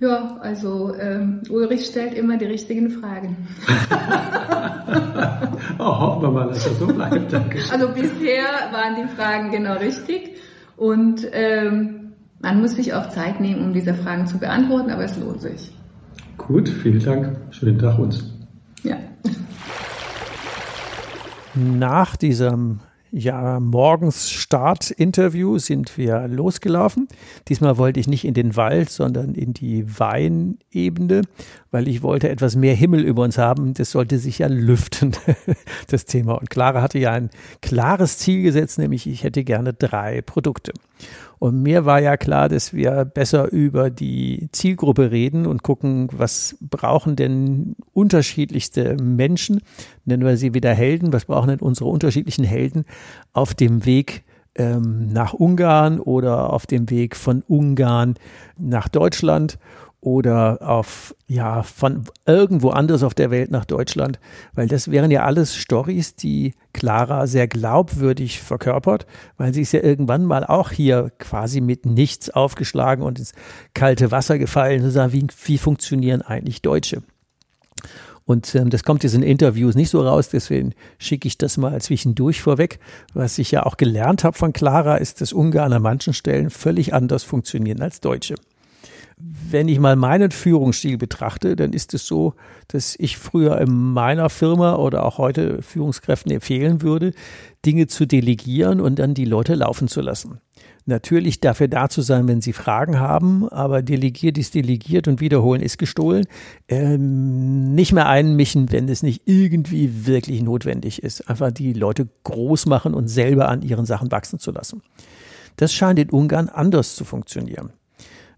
[0.00, 3.36] Ja, also ähm, Ulrich stellt immer die richtigen Fragen.
[5.78, 7.30] oh, hoffen wir mal, dass das so bleibt.
[7.30, 7.58] Danke.
[7.70, 10.36] Also bisher waren die Fragen genau richtig
[10.78, 15.18] und ähm, man muss sich auch Zeit nehmen, um diese Fragen zu beantworten, aber es
[15.18, 15.70] lohnt sich.
[16.38, 17.36] Gut, vielen Dank.
[17.50, 18.24] Schönen Tag uns.
[18.82, 18.96] Ja.
[21.54, 22.80] Nach diesem
[23.12, 27.08] ja, morgens Startinterview sind wir losgelaufen.
[27.48, 31.22] Diesmal wollte ich nicht in den Wald, sondern in die Weinebene,
[31.70, 33.74] weil ich wollte etwas mehr Himmel über uns haben.
[33.74, 35.12] Das sollte sich ja lüften,
[35.88, 36.34] das Thema.
[36.34, 37.30] Und Clara hatte ja ein
[37.62, 40.72] klares Ziel gesetzt, nämlich ich hätte gerne drei Produkte.
[41.40, 46.58] Und mir war ja klar, dass wir besser über die Zielgruppe reden und gucken, was
[46.60, 49.62] brauchen denn unterschiedlichste Menschen,
[50.04, 52.84] nennen wir sie wieder Helden, was brauchen denn unsere unterschiedlichen Helden
[53.32, 54.24] auf dem Weg
[54.54, 58.16] ähm, nach Ungarn oder auf dem Weg von Ungarn
[58.58, 59.58] nach Deutschland
[60.00, 64.18] oder auf, ja, von irgendwo anders auf der Welt nach Deutschland,
[64.54, 69.82] weil das wären ja alles Stories, die Clara sehr glaubwürdig verkörpert, weil sie ist ja
[69.82, 73.32] irgendwann mal auch hier quasi mit nichts aufgeschlagen und ins
[73.74, 77.02] kalte Wasser gefallen und sagt, wie, wie funktionieren eigentlich Deutsche?
[78.24, 81.80] Und ähm, das kommt jetzt in Interviews nicht so raus, deswegen schicke ich das mal
[81.82, 82.78] zwischendurch vorweg.
[83.12, 86.94] Was ich ja auch gelernt habe von Clara, ist, dass Ungarn an manchen Stellen völlig
[86.94, 88.36] anders funktionieren als Deutsche
[89.50, 92.34] wenn ich mal meinen Führungsstil betrachte, dann ist es so,
[92.68, 97.12] dass ich früher in meiner Firma oder auch heute Führungskräften empfehlen würde,
[97.64, 100.40] Dinge zu delegieren und dann die Leute laufen zu lassen.
[100.86, 105.62] Natürlich dafür da zu sein, wenn sie Fragen haben, aber delegiert ist delegiert und wiederholen
[105.62, 106.26] ist gestohlen.
[106.68, 111.28] Ähm, nicht mehr einmischen, wenn es nicht irgendwie wirklich notwendig ist.
[111.28, 114.82] Einfach die Leute groß machen und selber an ihren Sachen wachsen zu lassen.
[115.56, 117.72] Das scheint in Ungarn anders zu funktionieren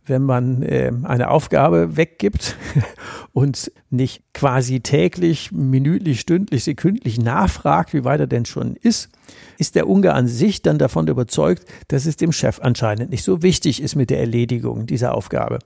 [0.07, 2.57] wenn man äh, eine Aufgabe weggibt
[3.33, 9.11] und nicht quasi täglich, minütlich, stündlich, sekündlich nachfragt, wie weit er denn schon ist,
[9.59, 13.43] ist der Ungar an sich dann davon überzeugt, dass es dem Chef anscheinend nicht so
[13.43, 15.59] wichtig ist mit der Erledigung dieser Aufgabe.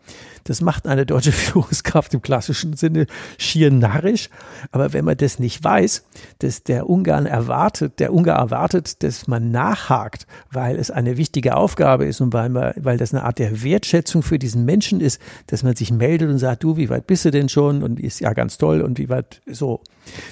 [0.45, 3.07] Das macht eine deutsche Führungskraft im klassischen Sinne
[3.39, 4.29] schier narrisch.
[4.71, 6.05] Aber wenn man das nicht weiß,
[6.41, 12.05] dass der Ungarn erwartet, der Ungar erwartet, dass man nachhakt, weil es eine wichtige Aufgabe
[12.05, 15.63] ist und weil, man, weil das eine Art der Wertschätzung für diesen Menschen ist, dass
[15.63, 17.83] man sich meldet und sagt, du, wie weit bist du denn schon?
[17.83, 19.81] Und ist ja ganz toll und wie weit so.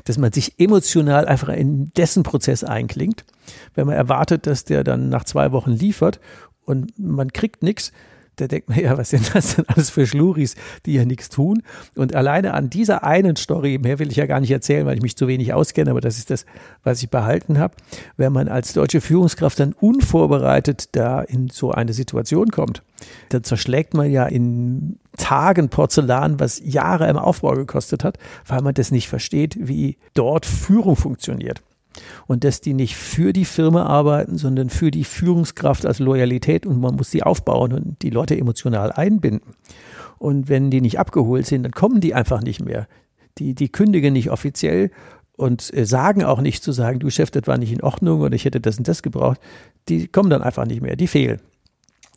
[0.05, 3.25] Dass man sich emotional einfach in dessen Prozess einklingt
[3.75, 6.21] wenn man erwartet, dass der dann nach zwei Wochen liefert
[6.65, 7.93] und man kriegt nichts,
[8.37, 10.57] da denkt man ja, was sind das denn alles für Schluris,
[10.87, 11.63] die ja nichts tun?
[11.95, 15.03] Und alleine an dieser einen Story, mehr will ich ja gar nicht erzählen, weil ich
[15.03, 16.47] mich zu wenig auskenne, aber das ist das,
[16.83, 17.75] was ich behalten habe.
[18.17, 22.83] Wenn man als deutsche Führungskraft dann unvorbereitet da in so eine Situation kommt,
[23.29, 28.75] dann zerschlägt man ja in Tagen Porzellan, was Jahre im Aufbau gekostet hat, weil man
[28.75, 31.63] das nicht versteht, wie dort Führung funktioniert.
[32.27, 36.81] und dass die nicht für die Firma arbeiten, sondern für die Führungskraft als Loyalität und
[36.81, 39.55] man muss sie aufbauen und die Leute emotional einbinden.
[40.19, 42.89] Und wenn die nicht abgeholt sind, dann kommen die einfach nicht mehr.
[43.39, 44.91] Die, die kündigen nicht offiziell
[45.37, 48.35] und äh, sagen auch nicht zu sagen, du Chef, das war nicht in Ordnung oder
[48.35, 49.41] ich hätte das und das gebraucht.
[49.89, 51.41] Die kommen dann einfach nicht mehr, die fehlen.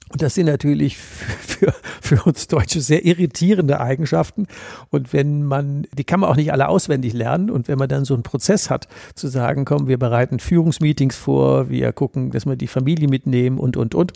[0.09, 4.47] Und das sind natürlich für, für uns Deutsche sehr irritierende Eigenschaften.
[4.89, 7.49] Und wenn man, die kann man auch nicht alle auswendig lernen.
[7.49, 11.69] Und wenn man dann so einen Prozess hat, zu sagen, komm, wir bereiten Führungsmeetings vor,
[11.69, 14.13] wir gucken, dass wir die Familie mitnehmen und, und, und.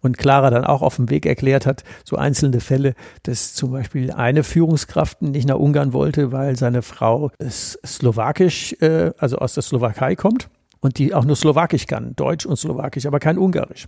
[0.00, 4.12] Und Clara dann auch auf dem Weg erklärt hat, so einzelne Fälle, dass zum Beispiel
[4.12, 10.16] eine Führungskraft nicht nach Ungarn wollte, weil seine Frau slowakisch, äh, also aus der Slowakei
[10.16, 10.48] kommt
[10.80, 13.86] und die auch nur Slowakisch kann, Deutsch und Slowakisch, aber kein Ungarisch.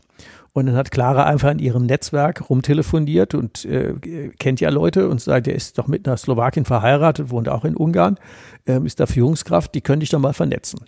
[0.52, 3.94] Und dann hat Clara einfach in ihrem Netzwerk rumtelefoniert und äh,
[4.38, 7.76] kennt ja Leute und sagt, er ist doch mit einer Slowakin verheiratet, wohnt auch in
[7.76, 8.18] Ungarn,
[8.66, 10.80] äh, ist da Führungskraft, die könnte ich doch mal vernetzen.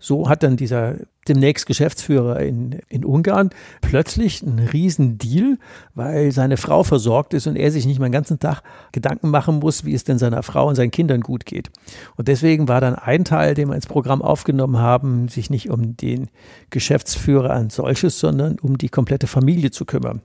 [0.00, 0.96] So hat dann dieser
[1.28, 5.58] demnächst Geschäftsführer in, in Ungarn plötzlich einen riesen Deal,
[5.94, 9.60] weil seine Frau versorgt ist und er sich nicht mal den ganzen Tag Gedanken machen
[9.60, 11.70] muss, wie es denn seiner Frau und seinen Kindern gut geht.
[12.16, 15.96] Und deswegen war dann ein Teil, den wir ins Programm aufgenommen haben, sich nicht um
[15.96, 16.28] den
[16.70, 20.22] Geschäftsführer als solches, sondern um die komplette Familie zu kümmern.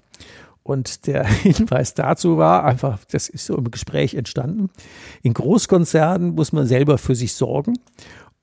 [0.67, 4.69] Und der Hinweis dazu war einfach, das ist so im Gespräch entstanden.
[5.23, 7.75] In Großkonzernen muss man selber für sich sorgen.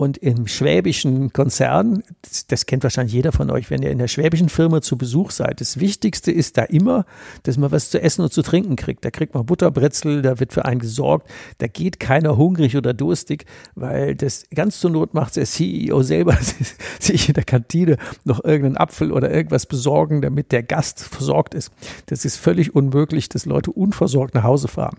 [0.04, 4.06] Und im schwäbischen Konzern, das, das, kennt wahrscheinlich jeder von euch, wenn ihr in der
[4.06, 7.06] schwäbischen Firma zu Besuch seid, das Wichtigste ist da immer,
[7.44, 9.02] dass man was zu essen und zu trinken kriegt.
[9.02, 13.46] Da kriegt man Butterbrezel, da wird für einen gesorgt, da geht keiner hungrig oder durstig,
[13.76, 16.36] weil das ganz zur Not macht der CEO selber
[17.00, 21.72] sich in der Kantine noch irgendeinen Apfel oder irgendwas besorgen, damit der Gast versorgt ist.
[22.06, 24.98] Das ist völlig unmöglich, dass Leute unversorgt nach Hause fahren.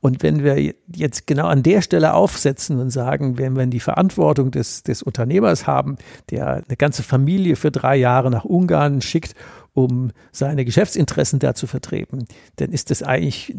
[0.00, 4.50] Und wenn wir jetzt genau an der Stelle aufsetzen und sagen, wenn wir die Verantwortung
[4.50, 5.96] des, des Unternehmers haben,
[6.30, 9.34] der eine ganze Familie für drei Jahre nach Ungarn schickt,
[9.74, 13.54] um seine Geschäftsinteressen da zu vertreten, dann ist das eigentlich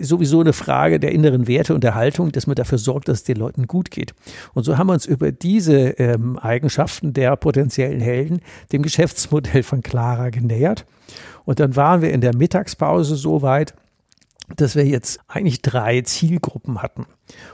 [0.00, 3.24] sowieso eine Frage der inneren Werte und der Haltung, dass man dafür sorgt, dass es
[3.24, 4.14] den Leuten gut geht.
[4.54, 8.40] Und so haben wir uns über diese ähm, Eigenschaften der potenziellen Helden
[8.72, 10.86] dem Geschäftsmodell von Clara genähert.
[11.44, 13.74] Und dann waren wir in der Mittagspause so weit,
[14.56, 17.06] dass wir jetzt eigentlich drei Zielgruppen hatten.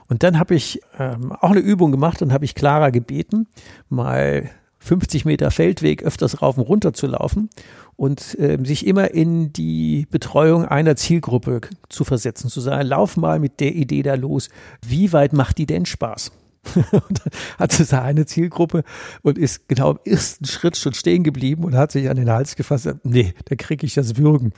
[0.08, 3.46] Und dann habe ich ähm, auch eine Übung gemacht und habe ich Clara gebeten,
[3.88, 7.50] mal 50 Meter Feldweg öfters rauf und runter zu laufen
[7.96, 13.40] und äh, sich immer in die Betreuung einer Zielgruppe zu versetzen, zu sagen, lauf mal
[13.40, 14.48] mit der Idee da los.
[14.86, 16.32] Wie weit macht die denn Spaß?
[16.92, 18.84] und dann hat sie eine Zielgruppe
[19.22, 22.56] und ist genau im ersten Schritt schon stehen geblieben und hat sich an den Hals
[22.56, 22.88] gefasst.
[23.02, 24.52] Nee, da kriege ich das Würgen.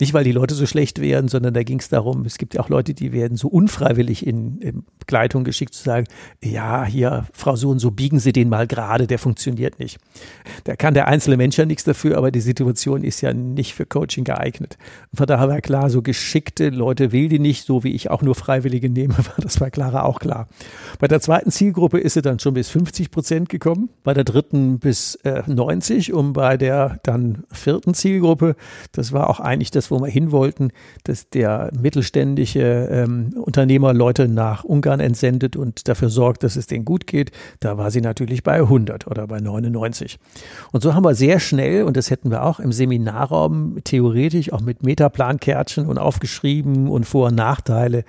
[0.00, 2.60] Nicht, weil die Leute so schlecht wären, sondern da ging es darum, es gibt ja
[2.60, 6.06] auch Leute, die werden so unfreiwillig in, in Begleitung geschickt, zu sagen,
[6.42, 9.98] ja, hier, Frau so und so, biegen Sie den mal gerade, der funktioniert nicht.
[10.64, 13.86] Da kann der einzelne Mensch ja nichts dafür, aber die Situation ist ja nicht für
[13.86, 14.78] Coaching geeignet.
[15.12, 18.34] Von daher war klar, so geschickte Leute will die nicht, so wie ich auch nur
[18.34, 20.48] Freiwillige nehme, das war Clara auch klar.
[20.98, 24.78] Bei der zweiten Zielgruppe ist sie dann schon bis 50 Prozent gekommen, bei der dritten
[24.78, 28.56] bis äh, 90 und bei der dann vierten Zielgruppe,
[28.92, 30.72] das war auch eigentlich das, wo wir hin wollten,
[31.04, 36.84] dass der mittelständische ähm, Unternehmer Leute nach Ungarn entsendet und dafür sorgt, dass es denen
[36.84, 37.30] gut geht.
[37.60, 40.18] Da war sie natürlich bei 100 oder bei 99.
[40.72, 44.60] Und so haben wir sehr schnell, und das hätten wir auch im Seminarraum theoretisch auch
[44.60, 48.04] mit Metaplankärtchen und aufgeschrieben und Vor- und Nachteile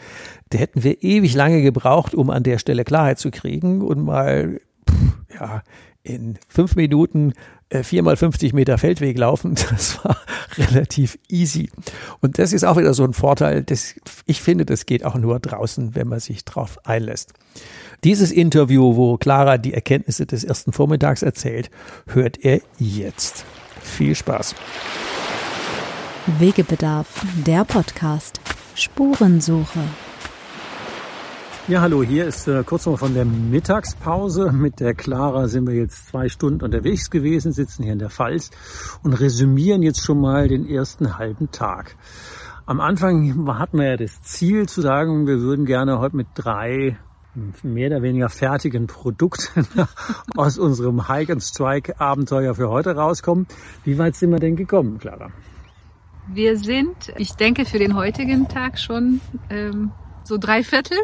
[0.55, 4.61] da hätten wir ewig lange gebraucht, um an der Stelle Klarheit zu kriegen und mal,
[4.89, 5.63] pff, ja,
[6.01, 7.33] in fünf Minuten
[7.67, 10.17] äh, viermal 50 Meter Feldweg laufen, das war
[10.57, 11.69] relativ easy.
[12.21, 13.63] Und das ist auch wieder so ein Vorteil.
[13.63, 17.33] Das, ich finde, das geht auch nur draußen, wenn man sich drauf einlässt.
[18.05, 21.69] Dieses Interview, wo Clara die Erkenntnisse des ersten Vormittags erzählt,
[22.07, 23.43] hört er jetzt.
[23.81, 24.55] Viel Spaß.
[26.39, 28.39] Wegebedarf, der Podcast.
[28.75, 29.81] Spurensuche.
[31.67, 34.51] Ja, hallo, hier ist äh, kurz noch von der Mittagspause.
[34.51, 38.51] Mit der Clara sind wir jetzt zwei Stunden unterwegs gewesen, sitzen hier in der Pfalz
[39.01, 41.95] und resümieren jetzt schon mal den ersten halben Tag.
[42.67, 46.99] Am Anfang hatten wir ja das Ziel zu sagen, wir würden gerne heute mit drei
[47.63, 49.65] mehr oder weniger fertigen Produkten
[50.37, 53.47] aus unserem Hike and Strike Abenteuer für heute rauskommen.
[53.83, 55.31] Wie weit sind wir denn gekommen, Clara?
[56.27, 59.89] Wir sind, ich denke, für den heutigen Tag schon ähm,
[60.23, 60.99] so drei Viertel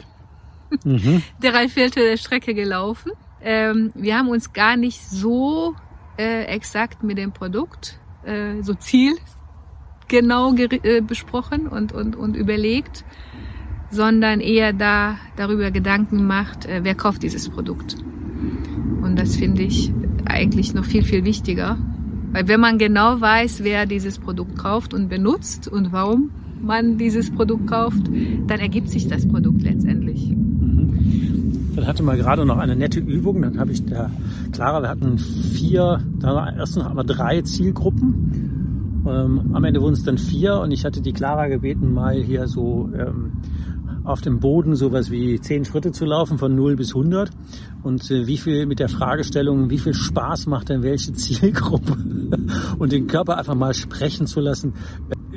[0.84, 1.22] mhm.
[1.42, 3.12] drei Viertel der Strecke gelaufen.
[3.42, 5.76] Ähm, wir haben uns gar nicht so
[6.18, 13.04] äh, exakt mit dem Produkt, äh, so zielgenau äh, besprochen und, und, und überlegt,
[13.90, 17.96] sondern eher da darüber Gedanken macht, äh, wer kauft dieses Produkt.
[19.02, 19.92] Und Und das finde ich
[20.24, 21.78] eigentlich noch viel, viel wichtiger.
[22.32, 27.30] Weil wenn man genau weiß, wer dieses Produkt kauft und benutzt und warum man dieses
[27.30, 28.08] Produkt kauft,
[28.48, 30.34] dann ergibt sich das Produkt letztendlich.
[31.76, 33.42] Dann hatte man gerade noch eine nette Übung.
[33.42, 34.12] Dann habe ich der
[34.52, 39.04] Clara, wir hatten vier, da erst noch einmal drei Zielgruppen.
[39.08, 42.48] Ähm, am Ende wurden es dann vier und ich hatte die Clara gebeten, mal hier
[42.48, 43.32] so ähm,
[44.04, 47.30] auf dem Boden sowas wie zehn Schritte zu laufen von 0 bis 100
[47.84, 51.98] und äh, wie viel mit der Fragestellung, wie viel Spaß macht denn welche Zielgruppe
[52.78, 54.74] und den Körper einfach mal sprechen zu lassen,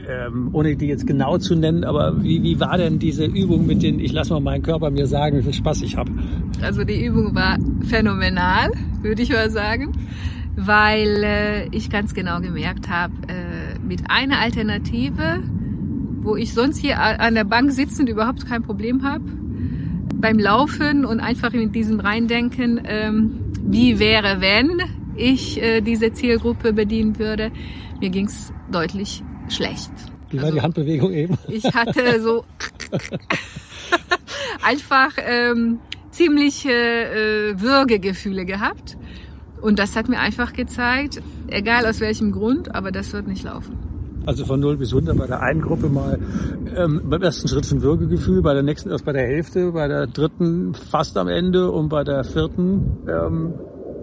[0.09, 3.83] ähm, ohne die jetzt genau zu nennen, aber wie, wie war denn diese Übung mit
[3.83, 6.11] den, ich lasse mal meinen Körper mir sagen, wie viel Spaß ich habe?
[6.63, 8.71] Also die Übung war phänomenal,
[9.03, 9.93] würde ich mal sagen,
[10.57, 15.43] weil äh, ich ganz genau gemerkt habe, äh, mit einer Alternative
[16.25, 19.25] wo ich sonst hier an der Bank sitzend überhaupt kein Problem habe.
[20.15, 24.81] Beim Laufen und einfach in diesem Reindenken, ähm, wie wäre, wenn
[25.17, 27.53] ich äh, diese Zielgruppe bedienen würde,
[28.01, 29.91] mir ging es deutlich schlecht.
[30.31, 31.39] Wie war also, die Handbewegung eben?
[31.49, 32.45] Ich hatte so
[34.63, 35.79] einfach ähm,
[36.11, 38.97] ziemliche äh, Würgegefühle gehabt.
[39.61, 43.79] Und das hat mir einfach gezeigt, egal aus welchem Grund, aber das wird nicht laufen.
[44.27, 46.19] Also von 0 bis 100 bei der einen Gruppe mal
[46.77, 50.07] ähm, beim ersten Schritt schon Würgegefühl, bei der nächsten erst bei der Hälfte, bei der
[50.07, 53.55] dritten fast am Ende und bei der vierten ähm,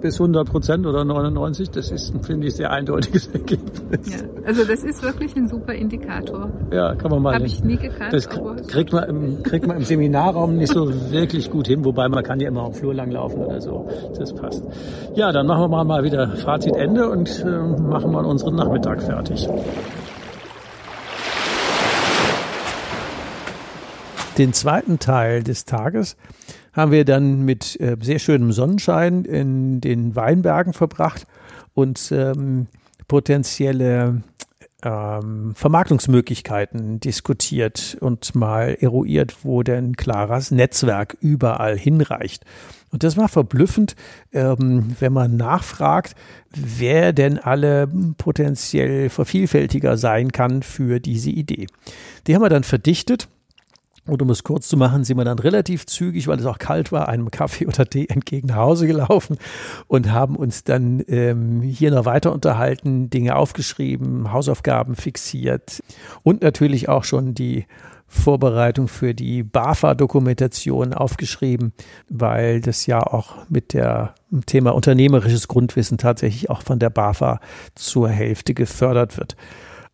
[0.02, 1.70] bis 100 Prozent oder 99.
[1.72, 4.12] Das ist, finde ich, sehr eindeutiges Ergebnis.
[4.12, 6.50] Ja, also das ist wirklich ein super Indikator.
[6.72, 7.36] Ja, kann man mal.
[7.36, 8.14] Habe ich nie gekannt.
[8.14, 12.24] Das kriegt man, im, kriegt man im Seminarraum nicht so wirklich gut hin, wobei man
[12.24, 13.88] kann ja immer am Flur lang laufen oder so.
[14.18, 14.64] Das passt.
[15.16, 19.48] Ja, dann machen wir mal wieder Fazit Ende und äh, machen mal unseren Nachmittag fertig.
[24.38, 26.16] Den zweiten Teil des Tages
[26.74, 31.28] haben wir dann mit äh, sehr schönem Sonnenschein in den Weinbergen verbracht
[31.74, 32.68] und ähm,
[33.08, 34.22] potenzielle
[34.84, 42.46] ähm, Vermarktungsmöglichkeiten diskutiert und mal eruiert, wo denn Claras Netzwerk überall hinreicht.
[42.92, 43.96] Und das war verblüffend,
[44.34, 46.16] ähm, wenn man nachfragt,
[46.54, 51.68] wer denn alle potenziell vervielfältiger sein kann für diese Idee.
[52.28, 53.30] Die haben wir dann verdichtet
[54.12, 56.92] und um es kurz zu machen, sind wir dann relativ zügig, weil es auch kalt
[56.92, 59.38] war, einem Kaffee oder Tee entgegen nach Hause gelaufen
[59.88, 65.82] und haben uns dann ähm, hier noch weiter unterhalten, Dinge aufgeschrieben, Hausaufgaben fixiert
[66.24, 67.66] und natürlich auch schon die
[68.06, 71.72] Vorbereitung für die BAFA-Dokumentation aufgeschrieben,
[72.10, 77.40] weil das ja auch mit der Thema unternehmerisches Grundwissen tatsächlich auch von der BAFA
[77.76, 79.38] zur Hälfte gefördert wird.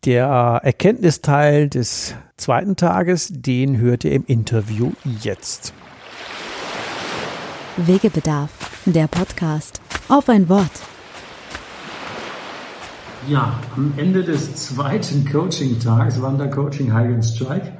[0.04, 4.92] Der Erkenntnisteil des zweiten Tages, den hört ihr im Interview
[5.22, 5.74] jetzt.
[7.76, 8.50] Wegebedarf,
[8.86, 9.80] der Podcast.
[10.08, 10.70] Auf ein Wort.
[13.28, 17.72] Ja, am Ende des zweiten Coaching-Tages, Wandercoaching High Strike,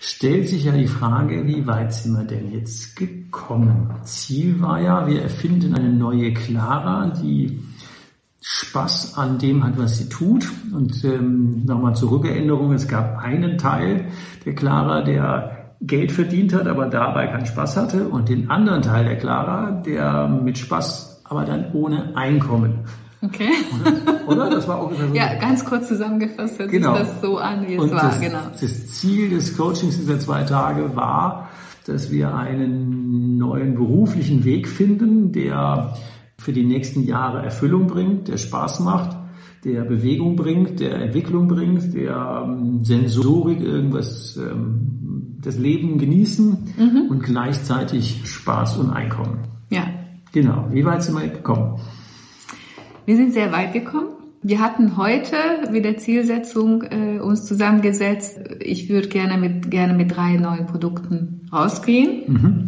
[0.00, 3.94] stellt sich ja die Frage, wie weit sind wir denn jetzt gekommen?
[4.02, 7.60] Ziel war ja, wir erfinden eine neue Clara, die
[8.42, 10.46] Spaß an dem hat, was sie tut.
[10.74, 14.06] Und ähm, nochmal zur Rückerinnerung, es gab einen Teil
[14.44, 18.08] der Clara, der Geld verdient hat, aber dabei keinen Spaß hatte.
[18.08, 22.80] Und den anderen Teil der Clara, der mit Spaß, aber dann ohne Einkommen.
[23.22, 23.50] Okay.
[24.26, 24.28] Oder?
[24.28, 24.50] Oder?
[24.50, 25.14] Das war ungefähr so.
[25.14, 26.96] Ja, ganz kurz zusammengefasst hört genau.
[26.96, 28.02] sich das so an, wie es Und war.
[28.02, 28.38] Das, genau.
[28.58, 31.50] das Ziel des Coachings dieser zwei Tage war,
[31.86, 35.94] dass wir einen neuen beruflichen Weg finden, der
[36.40, 39.16] für die nächsten Jahre Erfüllung bringt, der Spaß macht,
[39.64, 47.10] der Bewegung bringt, der Entwicklung bringt, der ähm, Sensorik irgendwas, ähm, das Leben genießen mhm.
[47.10, 49.40] und gleichzeitig Spaß und Einkommen.
[49.68, 49.84] Ja.
[50.32, 50.66] Genau.
[50.70, 51.78] Wie weit sind wir gekommen?
[53.04, 54.08] Wir sind sehr weit gekommen.
[54.42, 55.36] Wir hatten heute
[55.70, 58.40] mit der Zielsetzung äh, uns zusammengesetzt.
[58.60, 62.22] Ich würde gerne mit gerne mit drei neuen Produkten rausgehen.
[62.26, 62.66] Mhm.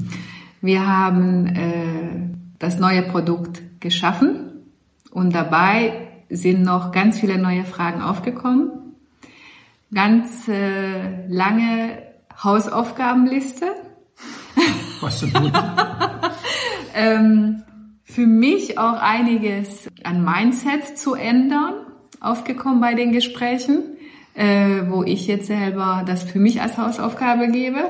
[0.61, 4.53] Wir haben äh, das neue Produkt geschaffen
[5.11, 8.71] und dabei sind noch ganz viele neue Fragen aufgekommen.
[9.93, 11.99] Ganz äh, lange
[12.43, 13.67] Hausaufgabenliste.
[15.03, 15.53] Was für gut.
[16.95, 17.63] ähm,
[18.03, 21.75] für mich auch einiges an Mindset zu ändern,
[22.21, 23.83] aufgekommen bei den Gesprächen,
[24.35, 27.85] äh, wo ich jetzt selber das für mich als Hausaufgabe gebe.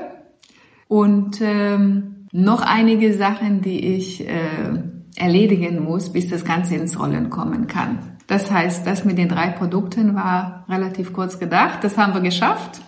[0.89, 4.83] Und ähm, noch einige Sachen, die ich äh,
[5.15, 7.99] erledigen muss, bis das Ganze ins Rollen kommen kann.
[8.27, 11.83] Das heißt, das mit den drei Produkten war relativ kurz gedacht.
[11.83, 12.81] Das haben wir geschafft.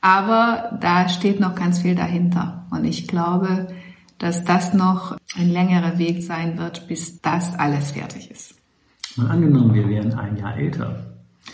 [0.00, 2.66] Aber da steht noch ganz viel dahinter.
[2.70, 3.68] Und ich glaube,
[4.18, 8.54] dass das noch ein längerer Weg sein wird, bis das alles fertig ist.
[9.16, 11.06] Mal angenommen, wir wären ein Jahr älter.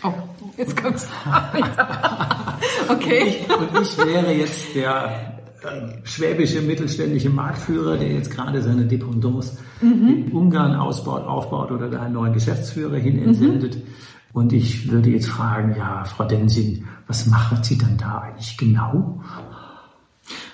[0.03, 0.13] Oh,
[0.55, 1.07] jetzt kommt's.
[2.89, 3.45] okay.
[3.49, 5.38] Und ich, und ich wäre jetzt der
[6.03, 10.07] schwäbische mittelständische Marktführer, der jetzt gerade seine Dependance mhm.
[10.07, 13.75] in Ungarn ausbaut, aufbaut oder da einen neuen Geschäftsführer hin entsendet.
[13.75, 13.81] Mhm.
[14.31, 19.21] Und ich würde jetzt fragen, ja, Frau Densing, was macht Sie dann da eigentlich genau?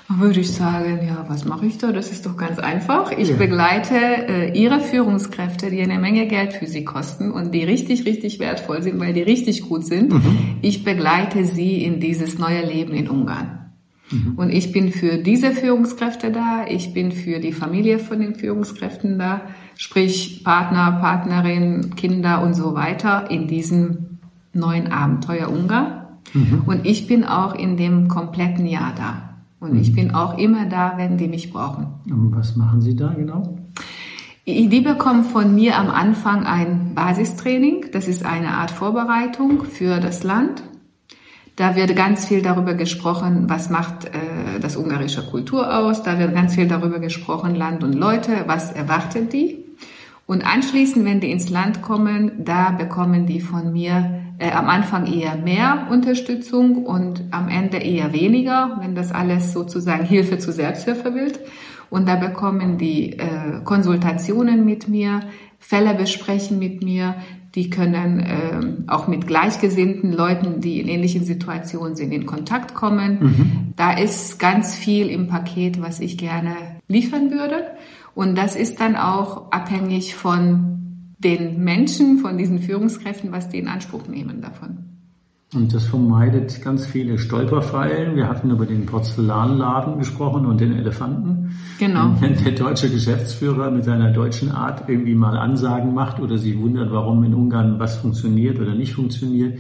[0.08, 1.92] Würde ich sagen, ja, was mache ich da?
[1.92, 3.12] Das ist doch ganz einfach.
[3.12, 3.36] Ich ja.
[3.36, 8.40] begleite äh, Ihre Führungskräfte, die eine Menge Geld für Sie kosten und die richtig, richtig
[8.40, 10.14] wertvoll sind, weil die richtig gut sind.
[10.14, 10.58] Mhm.
[10.62, 13.65] Ich begleite Sie in dieses neue Leben in Ungarn.
[14.12, 14.34] Mhm.
[14.36, 19.18] Und ich bin für diese Führungskräfte da, ich bin für die Familie von den Führungskräften
[19.18, 19.42] da,
[19.76, 24.20] sprich Partner, Partnerin, Kinder und so weiter in diesem
[24.54, 26.06] neuen Abenteuer Ungarn.
[26.34, 26.64] Mhm.
[26.66, 29.36] Und ich bin auch in dem kompletten Jahr da.
[29.60, 29.80] Und mhm.
[29.80, 31.88] ich bin auch immer da, wenn die mich brauchen.
[32.10, 33.58] Und was machen Sie da genau?
[34.48, 37.88] Die bekommen von mir am Anfang ein Basistraining.
[37.92, 40.62] Das ist eine Art Vorbereitung für das Land.
[41.56, 46.04] Da wird ganz viel darüber gesprochen, was macht äh, das ungarische Kultur aus.
[46.04, 49.64] Da wird ganz viel darüber gesprochen, Land und Leute, was erwartet die.
[50.26, 55.06] Und anschließend, wenn die ins Land kommen, da bekommen die von mir äh, am Anfang
[55.06, 61.16] eher mehr Unterstützung und am Ende eher weniger, wenn das alles sozusagen Hilfe zur Selbsthilfe
[61.16, 61.40] wird.
[61.90, 65.22] Und da bekommen die äh, Konsultationen mit mir,
[65.60, 67.16] Fälle besprechen mit mir,
[67.56, 73.18] die können äh, auch mit gleichgesinnten Leuten, die in ähnlichen Situationen sind, in Kontakt kommen.
[73.22, 73.74] Mhm.
[73.78, 76.56] Da ist ganz viel im Paket, was ich gerne
[76.90, 77.64] liefern würde.
[78.14, 83.70] Und das ist dann auch abhängig von den Menschen, von diesen Führungskräften, was die in
[83.70, 84.95] Anspruch nehmen davon.
[85.56, 88.16] Und das vermeidet ganz viele Stolperfallen.
[88.18, 91.56] Wir hatten über den Porzellanladen gesprochen und den Elefanten.
[91.80, 92.16] Genau.
[92.20, 96.92] Wenn der deutsche Geschäftsführer mit seiner deutschen Art irgendwie mal Ansagen macht oder sich wundert,
[96.92, 99.58] warum in Ungarn was funktioniert oder nicht funktioniert,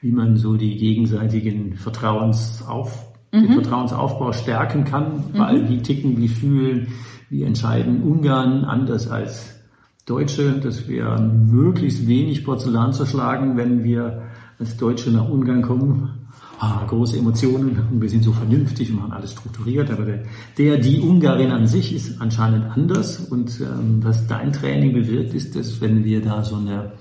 [0.00, 3.42] wie man so die gegenseitigen Vertrauensauf, mhm.
[3.42, 5.68] den Vertrauensaufbau stärken kann, weil mhm.
[5.68, 6.88] wie ticken, wie fühlen,
[7.28, 9.60] wie entscheiden Ungarn anders als
[10.06, 14.22] Deutsche, dass wir möglichst wenig Porzellan zerschlagen, wenn wir
[14.58, 16.10] als Deutsche nach Ungarn kommen.
[16.60, 20.22] Ah, große Emotionen und wir sind so vernünftig und machen alles strukturiert, aber der,
[20.56, 25.56] der die Ungarin an sich ist anscheinend anders und ähm, was dein Training bewirkt, ist,
[25.56, 26.92] dass wenn wir da so eine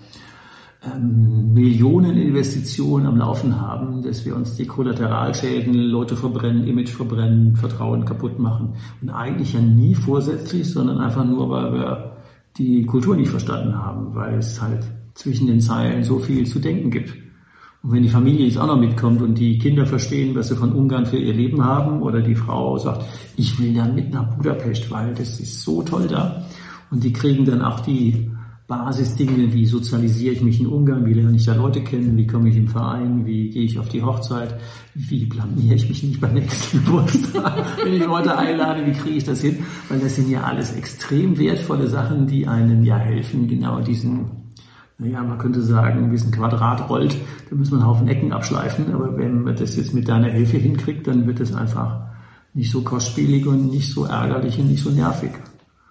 [0.83, 8.03] ähm, Millioneninvestition am Laufen haben, dass wir uns die Kollateralschäden, Leute verbrennen, Image verbrennen, Vertrauen
[8.05, 12.17] kaputt machen und eigentlich ja nie vorsätzlich, sondern einfach nur, weil wir
[12.57, 14.83] die Kultur nicht verstanden haben, weil es halt
[15.13, 17.22] zwischen den Zeilen so viel zu denken gibt.
[17.83, 20.71] Und wenn die Familie jetzt auch noch mitkommt und die Kinder verstehen, was sie von
[20.71, 23.05] Ungarn für ihr Leben haben, oder die Frau sagt,
[23.35, 26.45] ich will dann mit nach Budapest, weil das ist so toll da.
[26.91, 28.31] Und die kriegen dann auch die
[28.67, 32.47] Basisdinge, wie sozialisiere ich mich in Ungarn, wie lerne ich da Leute kennen, wie komme
[32.47, 34.57] ich im Verein, wie gehe ich auf die Hochzeit,
[34.95, 39.25] wie blamiere ich mich nicht beim nächsten Geburtstag, wenn ich Leute einlade, wie kriege ich
[39.25, 39.57] das hin?
[39.89, 44.42] Weil das sind ja alles extrem wertvolle Sachen, die einem ja helfen, genau diesen,
[45.03, 47.15] naja, man könnte sagen, wie es ein Quadrat rollt,
[47.49, 50.57] da muss man einen Haufen Ecken abschleifen, aber wenn man das jetzt mit deiner Hilfe
[50.57, 51.99] hinkriegt, dann wird es einfach
[52.53, 55.31] nicht so kostspielig und nicht so ärgerlich und nicht so nervig.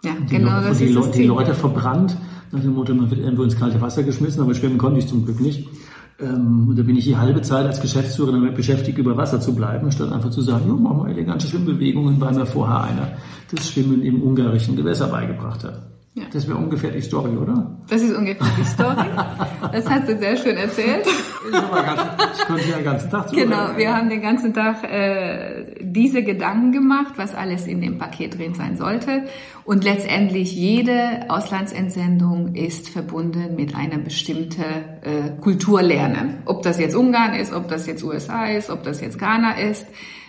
[0.02, 2.16] Ja, genau, das die, ist das die Leute verbrannt,
[2.52, 5.24] nach dem Motto, man wird irgendwo ins kalte Wasser geschmissen, aber schwimmen konnte ich zum
[5.24, 5.68] Glück nicht.
[6.20, 9.54] Ähm, und da bin ich die halbe Zeit als Geschäftsführer damit beschäftigt, über Wasser zu
[9.54, 13.12] bleiben, statt einfach zu sagen, ja, machen wir elegante Schwimmbewegungen, weil mir vorher einer
[13.50, 15.82] das Schwimmen im ungarischen Gewässer beigebracht hat.
[16.14, 16.24] Ja.
[16.30, 17.78] Das wäre ungefähr die Story, oder?
[17.88, 19.06] Das ist ungefähr die Story.
[19.72, 21.06] Das hast du sehr schön erzählt.
[21.46, 23.48] Ich konnte ja den ganzen Tag zuhören.
[23.48, 28.36] Genau, wir haben den ganzen Tag äh, diese Gedanken gemacht, was alles in dem Paket
[28.38, 29.24] drin sein sollte.
[29.64, 36.42] Und letztendlich jede Auslandsentsendung ist verbunden mit einer bestimmten äh, Kulturlernen.
[36.44, 39.86] Ob das jetzt Ungarn ist, ob das jetzt USA ist, ob das jetzt Ghana ist.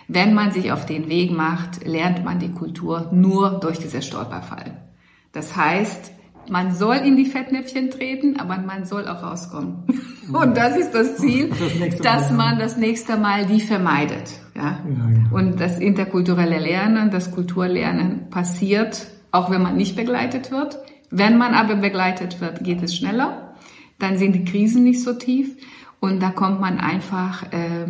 [0.08, 4.84] Wenn man sich auf den Weg macht, lernt man die Kultur nur durch diese Stolperfallen.
[5.34, 6.12] Das heißt,
[6.48, 9.84] man soll in die Fettnäpfchen treten, aber man soll auch rauskommen.
[10.32, 14.40] Und das ist das Ziel, das dass man das nächste Mal die vermeidet.
[14.54, 14.80] Ja?
[14.84, 15.36] genau.
[15.36, 20.78] Und das interkulturelle Lernen, das Kulturlernen passiert, auch wenn man nicht begleitet wird.
[21.10, 23.54] Wenn man aber begleitet wird, geht es schneller.
[23.98, 25.56] Dann sind die Krisen nicht so tief
[26.00, 27.86] und da kommt man einfach äh,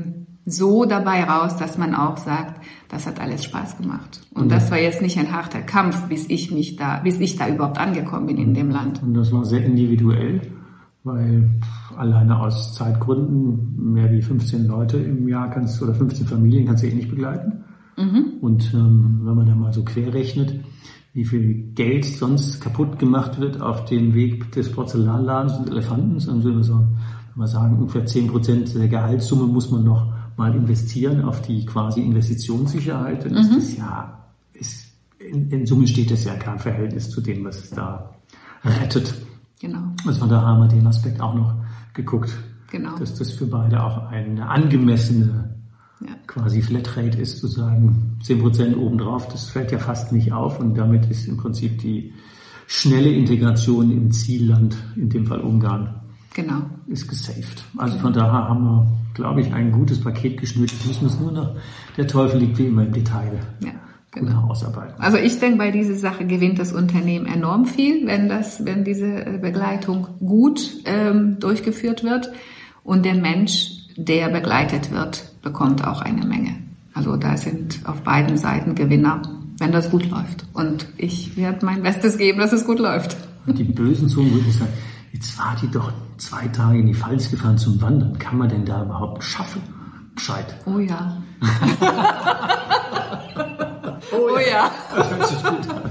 [0.47, 4.21] so dabei raus, dass man auch sagt, das hat alles Spaß gemacht.
[4.35, 7.49] Und das war jetzt nicht ein harter Kampf, bis ich mich da, bis ich da
[7.49, 9.03] überhaupt angekommen bin in dem Land.
[9.03, 10.43] Und das war sehr individuell,
[11.03, 11.51] weil
[11.97, 16.83] alleine aus Zeitgründen mehr wie 15 Leute im Jahr kannst du oder 15 Familien kannst
[16.83, 17.65] du eh nicht begleiten.
[17.97, 18.35] Mhm.
[18.41, 20.61] Und ähm, wenn man da mal so quer rechnet,
[21.15, 26.43] wie viel Geld sonst kaputt gemacht wird auf dem Weg des Porzellanladens und Elefantens, dann
[26.43, 26.61] würde
[27.37, 32.01] man sagen, ungefähr 10 Prozent der Gehaltssumme muss man noch mal investieren auf die quasi
[32.01, 33.39] Investitionssicherheit, dann mhm.
[33.39, 34.87] ist das ja, ist,
[35.19, 38.15] in, in Summe steht das ja kein Verhältnis zu dem, was es da
[38.65, 39.15] rettet.
[39.61, 39.93] Genau.
[40.07, 41.55] Also von daher haben wir den Aspekt auch noch
[41.95, 42.37] geguckt,
[42.71, 42.99] genau.
[42.99, 45.55] dass das für beide auch eine angemessene
[46.01, 46.15] ja.
[46.27, 51.07] quasi Flatrate ist, zu sagen, 10% obendrauf, das fällt ja fast nicht auf und damit
[51.11, 52.13] ist im Prinzip die
[52.67, 56.01] schnelle Integration im Zielland, in dem Fall Ungarn,
[56.35, 56.63] genau.
[56.87, 57.65] ist gesaved.
[57.77, 60.73] Also von daher haben wir, glaube ich, ein gutes Paket geschnürt.
[60.73, 61.57] Jetzt müssen es nur noch,
[61.97, 63.41] der Teufel liegt wie immer im Detail.
[63.61, 63.73] Ja.
[64.11, 64.49] Genau.
[64.49, 64.95] ausarbeiten.
[65.01, 69.07] Also ich denke, bei dieser Sache gewinnt das Unternehmen enorm viel, wenn das, wenn diese
[69.07, 72.31] äh, Begleitung gut ähm, durchgeführt wird
[72.85, 76.55] und der Mensch, der begleitet wird, bekommt auch eine Menge.
[76.95, 79.23] Also da sind auf beiden Seiten Gewinner,
[79.59, 80.47] wenn das gut läuft.
[80.53, 83.17] Und ich werde mein Bestes geben, dass es gut läuft.
[83.47, 84.73] Und die bösen Zungen würden sagen,
[85.13, 88.19] jetzt war die doch zwei Tage in die Pfalz gefahren zum Wandern.
[88.19, 89.63] Kann man denn da überhaupt schaffen?
[90.15, 90.55] Gescheit.
[90.67, 91.23] Oh ja.
[94.13, 94.71] oh ja.
[94.95, 95.85] Das hört sich gut an.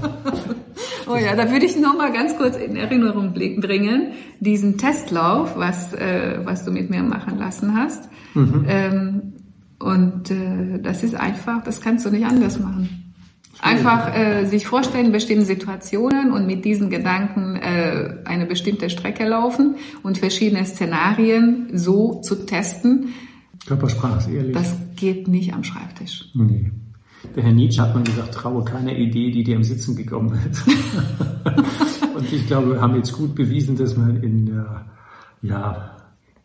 [1.06, 5.92] Oh ja, da würde ich noch mal ganz kurz in Erinnerung bringen, diesen Testlauf, was,
[5.92, 8.08] äh, was du mit mir machen lassen hast.
[8.34, 8.64] Mhm.
[8.66, 9.32] Ähm,
[9.78, 13.03] und äh, das ist einfach, das kannst du nicht anders machen.
[13.60, 19.76] Einfach äh, sich vorstellen, bestimmte Situationen und mit diesen Gedanken äh, eine bestimmte Strecke laufen
[20.02, 23.14] und verschiedene Szenarien so zu testen.
[23.66, 24.52] Körpersprache ist ehrlich.
[24.54, 26.30] Das geht nicht am Schreibtisch.
[26.34, 26.70] Nee.
[27.34, 30.66] Der Herr Nietzsche hat mal gesagt, traue keiner Idee, die dir im Sitzen gekommen ist.
[32.16, 35.96] und ich glaube, wir haben jetzt gut bewiesen, dass man in, äh, ja,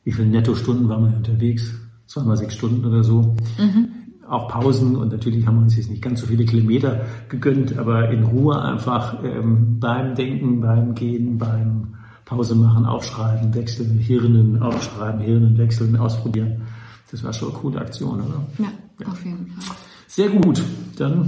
[0.05, 1.73] wie viele Nettostunden waren wir unterwegs?
[2.09, 3.35] zweimal sechs Stunden oder so.
[3.57, 3.89] Mhm.
[4.29, 8.09] Auch Pausen und natürlich haben wir uns jetzt nicht ganz so viele Kilometer gegönnt, aber
[8.11, 15.19] in Ruhe einfach ähm, beim Denken, beim Gehen, beim Pause machen, aufschreiben, wechseln, Hirnen aufschreiben,
[15.19, 16.61] Hirnen wechseln, ausprobieren.
[17.09, 18.45] Das war schon eine coole Aktion, oder?
[18.59, 19.07] Ja, ja.
[19.07, 19.75] auf jeden Fall.
[20.07, 20.61] Sehr gut.
[20.97, 21.27] Dann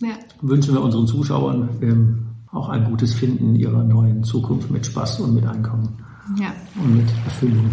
[0.00, 0.14] ja.
[0.42, 5.34] wünschen wir unseren Zuschauern ähm, auch ein gutes Finden ihrer neuen Zukunft mit Spaß und
[5.34, 5.88] mit Einkommen.
[6.38, 6.52] Ja.
[6.78, 7.70] Und mit Erfüllung.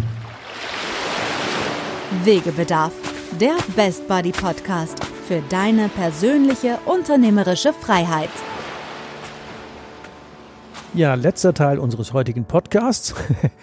[2.24, 2.92] Wegebedarf,
[3.40, 8.30] der Best Buddy Podcast für deine persönliche unternehmerische Freiheit.
[10.94, 13.14] Ja, letzter Teil unseres heutigen Podcasts.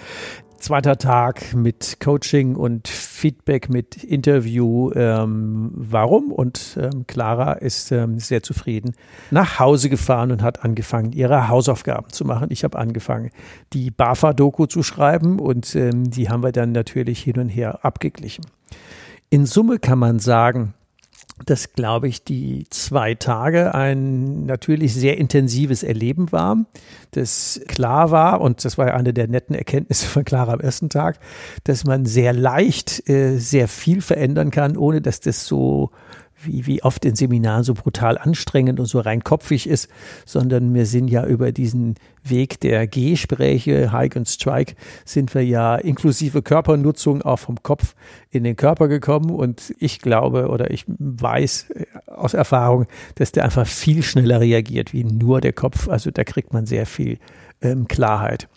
[0.58, 4.92] Zweiter Tag mit Coaching und Feedback mit Interview.
[4.94, 6.34] Ähm, warum?
[6.34, 8.94] Und ähm, Clara ist ähm, sehr zufrieden
[9.32, 12.48] nach Hause gefahren und hat angefangen, ihre Hausaufgaben zu machen.
[12.50, 13.30] Ich habe angefangen,
[13.72, 18.44] die BAFA-Doku zu schreiben und ähm, die haben wir dann natürlich hin und her abgeglichen.
[19.32, 20.74] In Summe kann man sagen,
[21.46, 26.66] dass, glaube ich, die zwei Tage ein natürlich sehr intensives Erleben war,
[27.12, 30.90] das klar war, und das war ja eine der netten Erkenntnisse von Clara am ersten
[30.90, 31.20] Tag,
[31.64, 35.92] dass man sehr leicht äh, sehr viel verändern kann, ohne dass das so
[36.44, 39.90] wie, wie oft in Seminaren so brutal anstrengend und so rein kopfig ist,
[40.26, 44.76] sondern wir sind ja über diesen Weg der Gespräche, Hike and Strike,
[45.06, 47.96] sind wir ja inklusive Körpernutzung auch vom Kopf
[48.30, 52.86] in den Körper gekommen und ich glaube oder ich weiß äh, aus Erfahrung,
[53.16, 55.88] dass der einfach viel schneller reagiert wie nur der Kopf.
[55.88, 57.20] Also da kriegt man sehr viel
[57.62, 58.48] ähm, Klarheit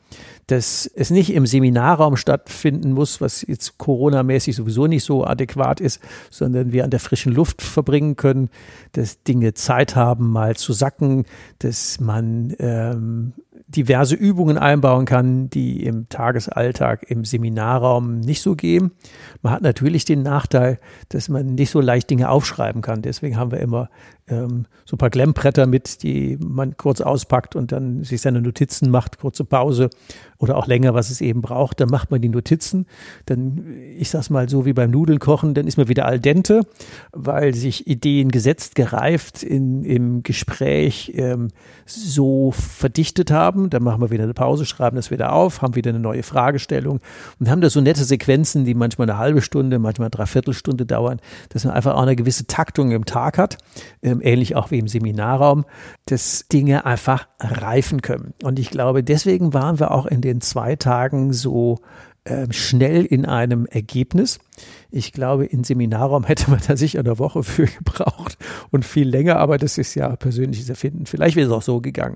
[0.53, 5.98] dass es nicht im Seminarraum stattfinden muss, was jetzt Corona-mäßig sowieso nicht so adäquat ist,
[6.28, 8.50] sondern wir an der frischen Luft verbringen können,
[8.92, 11.24] dass Dinge Zeit haben, mal zu sacken,
[11.61, 13.32] dass man ähm,
[13.66, 18.92] diverse Übungen einbauen kann, die im Tagesalltag im Seminarraum nicht so gehen.
[19.40, 20.78] Man hat natürlich den Nachteil,
[21.09, 23.00] dass man nicht so leicht Dinge aufschreiben kann.
[23.00, 23.88] Deswegen haben wir immer
[24.28, 28.90] ähm, so ein paar Klemmbretter mit, die man kurz auspackt und dann sich seine Notizen
[28.90, 29.90] macht, kurze Pause
[30.43, 31.80] oder auch länger, was es eben braucht.
[31.80, 32.86] Dann macht man die Notizen.
[33.26, 33.64] Dann,
[33.97, 36.62] ich sag's mal so wie beim Nudeln kochen, dann ist man wieder al dente,
[37.12, 41.49] weil sich Ideen gesetzt, gereift in, im Gespräch ähm,
[41.86, 43.70] so verdichtet haben.
[43.70, 46.99] Dann machen wir wieder eine Pause, schreiben das wieder auf, haben wieder eine neue Fragestellung
[47.38, 51.20] und haben da so nette Sequenzen, die manchmal eine halbe Stunde, manchmal eine Dreiviertelstunde dauern,
[51.51, 53.59] dass man einfach auch eine gewisse Taktung im Tag hat.
[54.03, 55.64] Ähm, ähnlich auch wie im Seminarraum,
[56.07, 58.34] dass Dinge einfach reifen können.
[58.43, 61.78] Und ich glaube, deswegen waren wir auch in den zwei Tagen so
[62.24, 64.39] äh, schnell in einem Ergebnis.
[64.93, 68.39] Ich glaube, in Seminarraum hätte man da sicher eine Woche für gebraucht
[68.70, 71.07] und viel länger, aber das ist ja persönliches Erfinden.
[71.07, 72.14] Vielleicht wäre es auch so gegangen.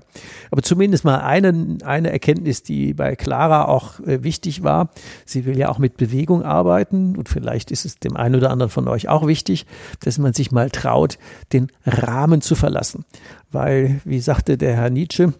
[0.49, 4.91] Aber zumindest mal eine, eine Erkenntnis, die bei Clara auch äh, wichtig war.
[5.25, 8.69] Sie will ja auch mit Bewegung arbeiten und vielleicht ist es dem einen oder anderen
[8.69, 9.65] von euch auch wichtig,
[9.99, 11.17] dass man sich mal traut,
[11.51, 13.03] den Rahmen zu verlassen.
[13.51, 15.33] Weil, wie sagte der Herr Nietzsche,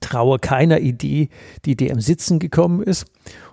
[0.00, 1.28] traue keiner Idee,
[1.64, 3.06] die dir im Sitzen gekommen ist.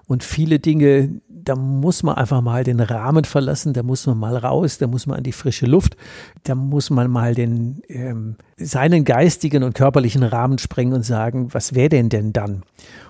[0.07, 4.37] Und viele Dinge, da muss man einfach mal den Rahmen verlassen, da muss man mal
[4.37, 5.97] raus, da muss man an die frische Luft,
[6.43, 11.73] da muss man mal den ähm, seinen geistigen und körperlichen Rahmen sprengen und sagen, was
[11.73, 12.63] wäre denn denn dann?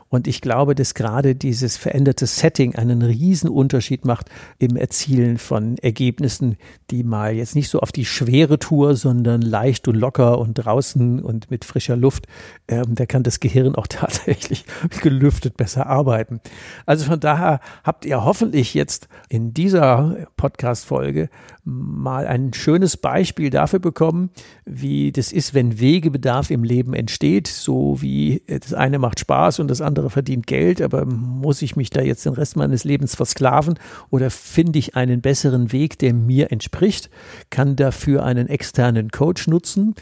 [0.10, 4.30] Und ich glaube, dass gerade dieses veränderte Setting einen riesen Unterschied macht
[4.60, 6.58] im Erzielen von Ergebnissen,
[6.92, 11.22] die mal jetzt nicht so auf die schwere Tour, sondern leicht und locker und draußen
[11.22, 12.28] und mit frischer Luft.
[12.68, 14.66] Ähm, da kann das Gehirn auch tatsächlich
[15.02, 16.40] gelüftet besser arbeiten.
[16.86, 21.30] Also von daher habt ihr hoffentlich jetzt in dieser Podcast-Folge
[21.66, 24.30] mal ein schönes Beispiel dafür bekommen,
[24.66, 29.68] wie das ist, wenn Wegebedarf im Leben entsteht, so wie das eine macht Spaß und
[29.68, 33.16] das andere andere verdient Geld, aber muss ich mich da jetzt den Rest meines Lebens
[33.16, 33.76] versklaven?
[34.10, 37.10] Oder finde ich einen besseren Weg, der mir entspricht,
[37.50, 39.96] kann dafür einen externen Coach nutzen,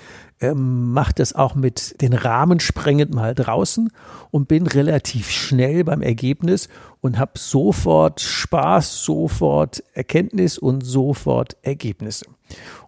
[0.43, 3.89] ähm, mache das auch mit den Rahmen sprengend mal draußen
[4.29, 6.67] und bin relativ schnell beim Ergebnis
[6.99, 12.25] und habe sofort Spaß, sofort Erkenntnis und sofort Ergebnisse.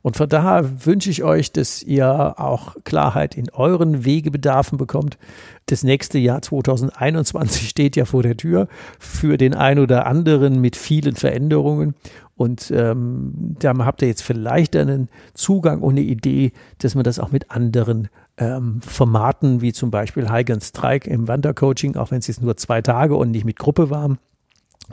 [0.02, 5.18] Und von daher wünsche ich euch, dass ihr auch Klarheit in euren Wegebedarfen bekommt.
[5.66, 8.68] Das nächste Jahr 2021 steht ja vor der Tür
[9.00, 11.96] für den einen oder anderen mit vielen Veränderungen.
[12.36, 17.20] Und ähm, da habt ihr jetzt vielleicht einen Zugang und eine Idee, dass man das
[17.20, 22.28] auch mit anderen ähm, Formaten, wie zum Beispiel High Strike im Wandercoaching, auch wenn es
[22.28, 24.18] jetzt nur zwei Tage und nicht mit Gruppe war,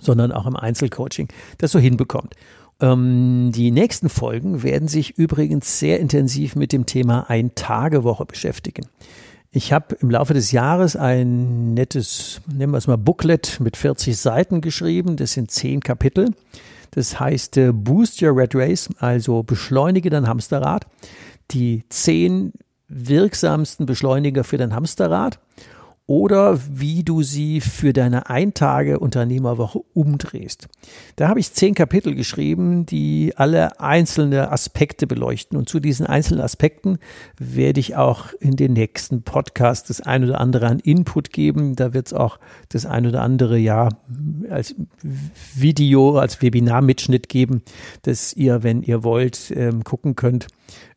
[0.01, 1.28] sondern auch im Einzelcoaching,
[1.59, 2.34] das so hinbekommt.
[2.80, 8.86] Ähm, die nächsten Folgen werden sich übrigens sehr intensiv mit dem Thema Ein-Tage-Woche beschäftigen.
[9.51, 14.16] Ich habe im Laufe des Jahres ein nettes, nennen wir es mal Booklet mit 40
[14.16, 15.16] Seiten geschrieben.
[15.16, 16.30] Das sind zehn Kapitel.
[16.93, 20.86] Das heißt äh, Boost Your Red Race, also beschleunige dein Hamsterrad.
[21.51, 22.53] Die zehn
[22.88, 25.40] wirksamsten Beschleuniger für dein Hamsterrad
[26.07, 30.68] oder wie du sie für deine Eintage-Unternehmerwoche umdrehst.
[31.16, 35.57] Da habe ich zehn Kapitel geschrieben, die alle einzelne Aspekte beleuchten.
[35.57, 36.98] Und zu diesen einzelnen Aspekten
[37.38, 41.76] werde ich auch in den nächsten Podcast das ein oder andere an Input geben.
[41.76, 42.38] Da wird es auch
[42.68, 43.88] das ein oder andere ja
[44.50, 44.74] als
[45.55, 47.62] Video, als Webinar-Mitschnitt geben,
[48.03, 50.48] dass ihr, wenn ihr wollt, ähm, gucken könnt,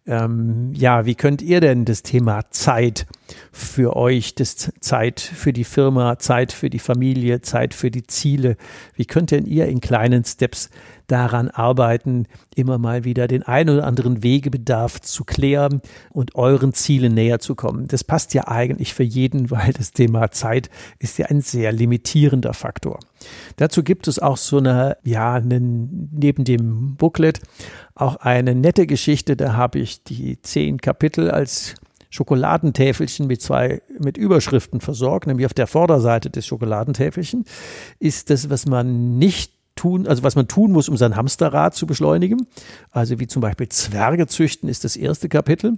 [0.07, 3.07] ähm, ja, wie könnt ihr denn das Thema Zeit
[3.51, 8.55] für euch, das Zeit für die Firma, Zeit für die Familie, Zeit für die Ziele,
[8.93, 10.69] wie könnt denn ihr in kleinen Steps
[11.07, 17.13] daran arbeiten, immer mal wieder den ein oder anderen Wegebedarf zu klären und euren Zielen
[17.13, 17.87] näher zu kommen.
[17.87, 22.53] Das passt ja eigentlich für jeden, weil das Thema Zeit ist ja ein sehr limitierender
[22.53, 22.99] Faktor.
[23.55, 27.41] Dazu gibt es auch so eine, ja, einen, neben dem Booklet
[27.95, 29.35] auch eine nette Geschichte.
[29.35, 31.75] Da habe ich die zehn Kapitel als
[32.09, 37.45] Schokoladentäfelchen mit zwei, mit Überschriften versorgt, nämlich auf der Vorderseite des Schokoladentäfelchen
[37.99, 41.85] ist das, was man nicht tun, also was man tun muss, um sein Hamsterrad zu
[41.85, 42.47] beschleunigen.
[42.91, 45.77] Also wie zum Beispiel Zwerge züchten ist das erste Kapitel.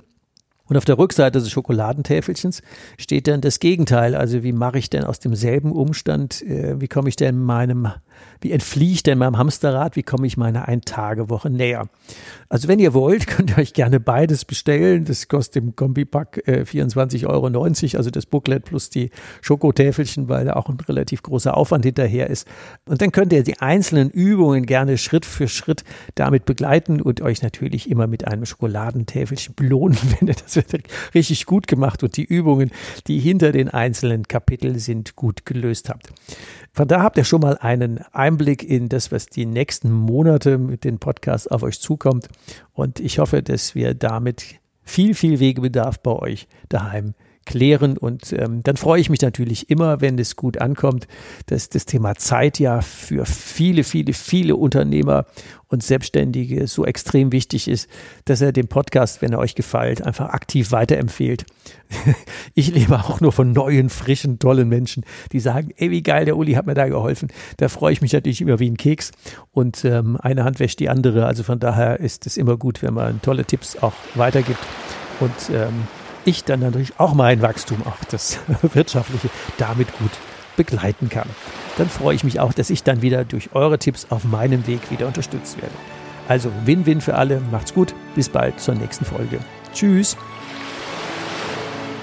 [0.65, 2.61] Und auf der Rückseite des Schokoladentäfelchens
[2.97, 4.15] steht dann das Gegenteil.
[4.15, 7.87] Also wie mache ich denn aus demselben Umstand, äh, wie komme ich denn meinem
[8.41, 9.95] wie entfliehe ich denn meinem Hamsterrad?
[9.95, 11.89] Wie komme ich meiner Ein-Tage-Woche näher?
[12.49, 15.05] Also wenn ihr wollt, könnt ihr euch gerne beides bestellen.
[15.05, 19.09] Das kostet im Kombipack äh, 24,90 Euro, also das Booklet plus die
[19.41, 22.47] Schokotäfelchen, weil da auch ein relativ großer Aufwand hinterher ist.
[22.85, 25.83] Und dann könnt ihr die einzelnen Übungen gerne Schritt für Schritt
[26.15, 30.57] damit begleiten und euch natürlich immer mit einem Schokoladentäfelchen belohnen, wenn ihr das
[31.13, 32.71] richtig gut gemacht und die Übungen,
[33.07, 36.09] die hinter den einzelnen Kapiteln sind, gut gelöst habt.
[36.77, 40.83] Von da habt ihr schon mal einen Einblick in das, was die nächsten Monate mit
[40.83, 42.29] den Podcasts auf euch zukommt.
[42.73, 47.13] Und ich hoffe, dass wir damit viel, viel Wegebedarf bei euch daheim
[47.47, 47.97] klären.
[47.97, 51.07] Und ähm, dann freue ich mich natürlich immer, wenn es gut ankommt,
[51.47, 55.25] dass das Thema Zeit ja für viele, viele, viele Unternehmer
[55.69, 57.89] und Selbstständige so extrem wichtig ist,
[58.25, 61.45] dass er den Podcast, wenn er euch gefällt, einfach aktiv weiterempfehlt.
[62.53, 66.35] Ich lebe auch nur von neuen, frischen, tollen Menschen, die sagen, ey, wie geil, der
[66.35, 67.27] Uli hat mir da geholfen.
[67.57, 69.11] Da freue ich mich natürlich immer wie ein Keks
[69.51, 71.27] und ähm, eine Hand wäscht die andere.
[71.27, 74.59] Also von daher ist es immer gut, wenn man tolle Tipps auch weitergibt.
[75.19, 75.87] Und ähm,
[76.27, 78.39] ich dann natürlich auch mein Wachstum, auch das
[78.73, 80.11] wirtschaftliche, damit gut
[80.55, 81.29] begleiten kann.
[81.77, 84.91] Dann freue ich mich auch, dass ich dann wieder durch eure Tipps auf meinem Weg
[84.91, 85.73] wieder unterstützt werde.
[86.27, 87.41] Also Win-Win für alle.
[87.51, 87.93] Macht's gut.
[88.15, 89.39] Bis bald zur nächsten Folge.
[89.73, 90.17] Tschüss.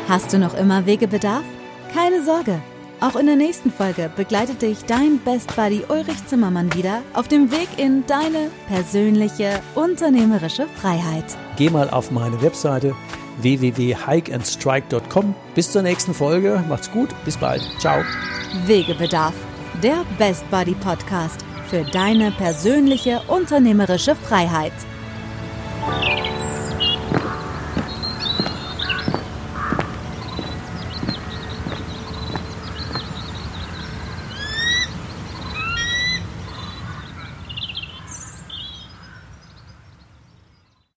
[0.09, 1.45] Hast du noch immer Wegebedarf?
[1.93, 2.61] Keine Sorge.
[3.01, 7.51] Auch in der nächsten Folge begleitet dich dein Best Buddy Ulrich Zimmermann wieder auf dem
[7.51, 11.25] Weg in deine persönliche unternehmerische Freiheit.
[11.57, 12.95] Geh mal auf meine Webseite
[13.39, 15.35] www.hikeandstrike.com.
[15.55, 16.63] Bis zur nächsten Folge.
[16.69, 17.11] Macht's gut.
[17.25, 17.63] Bis bald.
[17.79, 18.03] Ciao.
[18.67, 19.35] Wegebedarf.
[19.83, 24.73] Der Best Buddy Podcast für deine persönliche unternehmerische Freiheit.